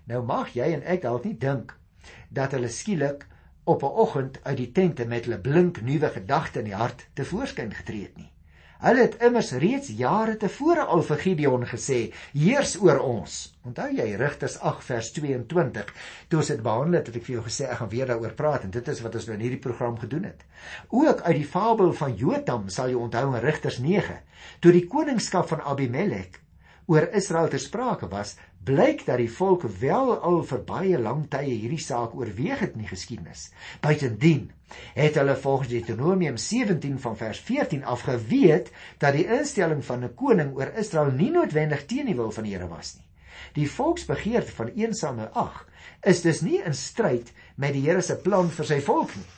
Nou 0.07 0.23
mag 0.23 0.55
jy 0.55 0.71
en 0.73 0.83
ek 0.83 1.01
dalk 1.01 1.25
nie 1.25 1.38
dink 1.38 1.75
dat 2.29 2.51
hulle 2.55 2.69
skielik 2.69 3.25
op 3.69 3.84
'n 3.86 3.95
oggend 4.03 4.39
uit 4.43 4.58
die 4.58 4.71
tente 4.71 5.05
met 5.05 5.25
hulle 5.25 5.39
blink 5.39 5.82
nuwe 5.82 6.10
gedagte 6.10 6.60
in 6.60 6.65
die 6.65 6.82
hart 6.82 7.08
te 7.13 7.25
voorskyn 7.25 7.73
getree 7.73 8.01
het 8.08 8.17
nie. 8.17 8.32
Hulle 8.79 9.01
het 9.01 9.17
immers 9.27 9.51
reeds 9.51 9.89
jare 9.91 10.38
tevore 10.39 10.86
al 10.93 11.01
vir 11.03 11.17
Gideon 11.17 11.65
gesê: 11.67 12.13
"Heers 12.34 12.77
oor 12.82 12.99
ons." 12.99 13.34
Onthou 13.67 13.89
jy 13.91 14.15
Rigters 14.15 14.55
8 14.60 14.84
vers 14.84 15.12
22? 15.12 15.93
Toe 16.27 16.39
ons 16.39 16.47
dit 16.47 16.62
behandel 16.63 16.99
het, 16.99 17.08
het 17.08 17.15
ek 17.15 17.25
vir 17.25 17.36
jou 17.36 17.43
gesê 17.43 17.67
ek 17.67 17.77
gaan 17.82 17.89
weer 17.89 18.08
daaroor 18.08 18.34
praat 18.34 18.63
en 18.63 18.71
dit 18.71 18.88
is 18.88 19.01
wat 19.01 19.15
ons 19.15 19.25
nou 19.25 19.36
in 19.38 19.43
hierdie 19.43 19.65
program 19.67 19.99
gedoen 19.99 20.23
het. 20.23 20.45
Ook 20.89 21.21
uit 21.21 21.36
die 21.36 21.45
fabel 21.45 21.93
van 21.93 22.15
Jotam 22.15 22.69
sal 22.69 22.88
jy 22.88 22.95
onthou 22.95 23.36
in 23.36 23.41
Rigters 23.41 23.77
9, 23.79 24.19
toe 24.60 24.71
die 24.71 24.88
koningskap 24.88 25.47
van 25.47 25.62
Abimelek 25.62 26.39
oor 26.89 27.06
Israel 27.13 27.49
ter 27.54 27.62
sprake 27.62 28.08
was, 28.10 28.36
blyk 28.65 29.04
dat 29.06 29.19
die 29.21 29.30
volk 29.32 29.65
wel 29.82 30.15
al 30.25 30.39
vir 30.49 30.62
baie 30.67 31.02
lank 31.02 31.30
tye 31.34 31.52
hierdie 31.52 31.82
saak 31.82 32.15
oorweeg 32.17 32.63
het 32.65 32.73
in 32.78 32.84
die 32.84 32.89
geskiedenis. 32.89 33.49
Buitendien 33.84 34.49
het 34.97 35.17
hulle 35.17 35.36
volgens 35.38 35.69
Deuteronomium 35.69 36.38
17 36.38 36.97
van 37.06 37.17
vers 37.17 37.39
14 37.45 37.86
af 37.86 38.06
geweet 38.08 38.71
dat 39.02 39.15
die 39.17 39.28
instelling 39.39 39.86
van 39.86 40.04
'n 40.04 40.15
koning 40.15 40.56
oor 40.58 40.73
Israel 40.84 41.12
nie 41.12 41.32
noodwendig 41.32 41.86
teen 41.86 42.06
die 42.06 42.15
wil 42.15 42.32
van 42.32 42.43
die 42.43 42.54
Here 42.56 42.67
was 42.67 42.95
nie. 42.97 43.06
Die 43.54 43.71
volksbegeerte 43.71 44.52
van 44.52 44.71
1 44.75 44.93
Samuel 44.93 45.30
8 45.34 45.65
is 46.02 46.21
dus 46.21 46.41
nie 46.41 46.62
in 46.62 46.73
stryd 46.73 47.32
met 47.56 47.73
die 47.73 47.86
Here 47.86 48.02
se 48.02 48.15
plan 48.15 48.49
vir 48.49 48.65
sy 48.65 48.82
volk 48.82 49.15
nie. 49.15 49.30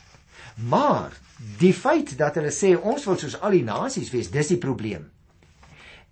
Maar 0.56 1.12
die 1.58 1.74
feit 1.74 2.18
dat 2.18 2.34
hulle 2.34 2.52
sê 2.52 2.76
ons 2.76 3.04
wil 3.04 3.18
soos 3.18 3.40
al 3.40 3.50
die 3.50 3.64
nasies 3.64 4.10
wees, 4.10 4.30
dis 4.30 4.48
die 4.48 4.60
probleem. 4.60 5.10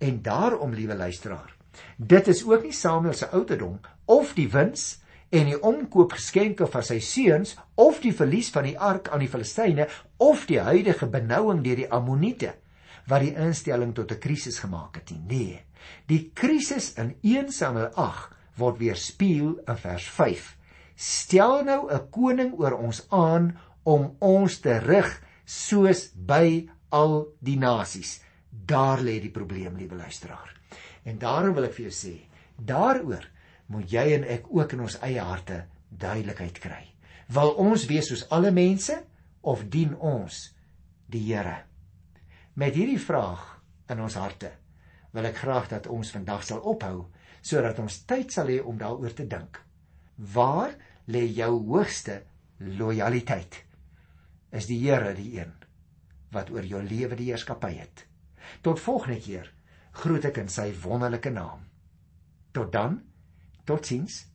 En 0.01 0.21
daarom, 0.25 0.73
liewe 0.73 0.95
luisteraar, 0.95 1.53
dit 1.97 2.27
is 2.27 2.41
ook 2.45 2.63
nie 2.65 2.73
Samuel 2.73 3.13
se 3.13 3.29
ouderdom 3.29 3.79
of 4.05 4.33
die 4.33 4.47
wins 4.49 5.01
en 5.29 5.47
die 5.47 5.59
omkoopgeskenke 5.61 6.65
van 6.67 6.83
sy 6.83 6.97
seuns 7.05 7.53
of 7.79 8.01
die 8.03 8.13
verlies 8.15 8.49
van 8.51 8.65
die 8.67 8.77
ark 8.79 9.11
aan 9.13 9.21
die 9.23 9.29
Filistyne 9.31 9.85
of 10.17 10.47
die 10.49 10.59
huidige 10.59 11.07
benouing 11.07 11.61
deur 11.63 11.79
die 11.79 11.91
Ammoniete 11.93 12.55
wat 13.11 13.23
die 13.23 13.35
instelling 13.37 13.93
tot 13.95 14.11
'n 14.11 14.19
krisis 14.19 14.59
gemaak 14.59 14.97
het 14.99 15.11
nie. 15.11 15.21
Nee, 15.27 15.61
die 16.07 16.31
krisis 16.33 16.93
in 16.97 17.15
1 17.21 17.51
Samuel 17.51 17.93
8 17.95 18.29
word 18.57 18.77
weerspieël 18.79 19.59
in 19.67 19.77
vers 19.77 20.09
5. 20.09 20.57
Stel 20.95 21.63
nou 21.63 21.93
'n 21.93 22.09
koning 22.09 22.53
oor 22.59 22.73
ons 22.73 23.05
aan 23.09 23.57
om 23.83 24.15
ons 24.19 24.59
te 24.59 24.77
rig 24.79 25.21
soos 25.45 26.09
by 26.15 26.69
al 26.89 27.27
die 27.39 27.57
nasies. 27.57 28.21
Daar 28.51 28.99
lê 28.99 29.19
die 29.23 29.31
probleem, 29.31 29.77
liewe 29.79 29.95
luisteraar. 29.95 30.51
En 31.03 31.17
daarom 31.17 31.55
wil 31.55 31.69
ek 31.69 31.75
vir 31.77 31.87
jou 31.87 31.95
sê, 31.95 32.15
daaroor 32.55 33.25
moet 33.71 33.91
jy 33.91 34.05
en 34.17 34.25
ek 34.27 34.49
ook 34.51 34.75
in 34.75 34.83
ons 34.85 34.97
eie 35.07 35.23
harte 35.23 35.63
duidelikheid 35.89 36.59
kry. 36.59 36.83
Wil 37.31 37.55
ons 37.63 37.87
wees 37.87 38.09
soos 38.11 38.25
alle 38.29 38.51
mense 38.51 38.97
of 39.41 39.63
dien 39.71 39.95
ons 39.95 40.49
die 41.11 41.23
Here? 41.29 41.63
Met 42.59 42.75
hierdie 42.75 42.99
vraag 42.99 43.45
in 43.91 44.03
ons 44.03 44.19
harte 44.19 44.51
wil 45.15 45.27
ek 45.27 45.39
graag 45.43 45.69
dat 45.71 45.87
ons 45.91 46.11
vandag 46.11 46.43
sal 46.47 46.61
ophou 46.67 47.07
sodat 47.41 47.79
ons 47.81 48.03
tyd 48.07 48.31
sal 48.31 48.51
hê 48.51 48.59
om 48.61 48.77
daaroor 48.77 49.15
te 49.15 49.25
dink. 49.27 49.57
Waar 50.35 50.75
lê 51.07 51.23
jou 51.31 51.51
hoogste 51.71 52.21
lojaliteit? 52.59 53.63
Is 54.51 54.67
die 54.67 54.79
Here 54.83 55.15
die 55.15 55.39
een 55.39 55.55
wat 56.31 56.51
oor 56.51 56.67
jou 56.67 56.83
lewe 56.83 57.17
die 57.19 57.31
heerskappy 57.31 57.73
het? 57.79 58.10
Tot 58.61 58.79
volgende 58.79 59.19
keer 59.19 59.53
groet 59.91 60.25
ek 60.25 60.37
in 60.43 60.51
sy 60.51 60.69
wonderlike 60.83 61.31
naam. 61.33 61.65
Tot 62.51 62.71
dan. 62.71 63.01
Totsiens. 63.63 64.25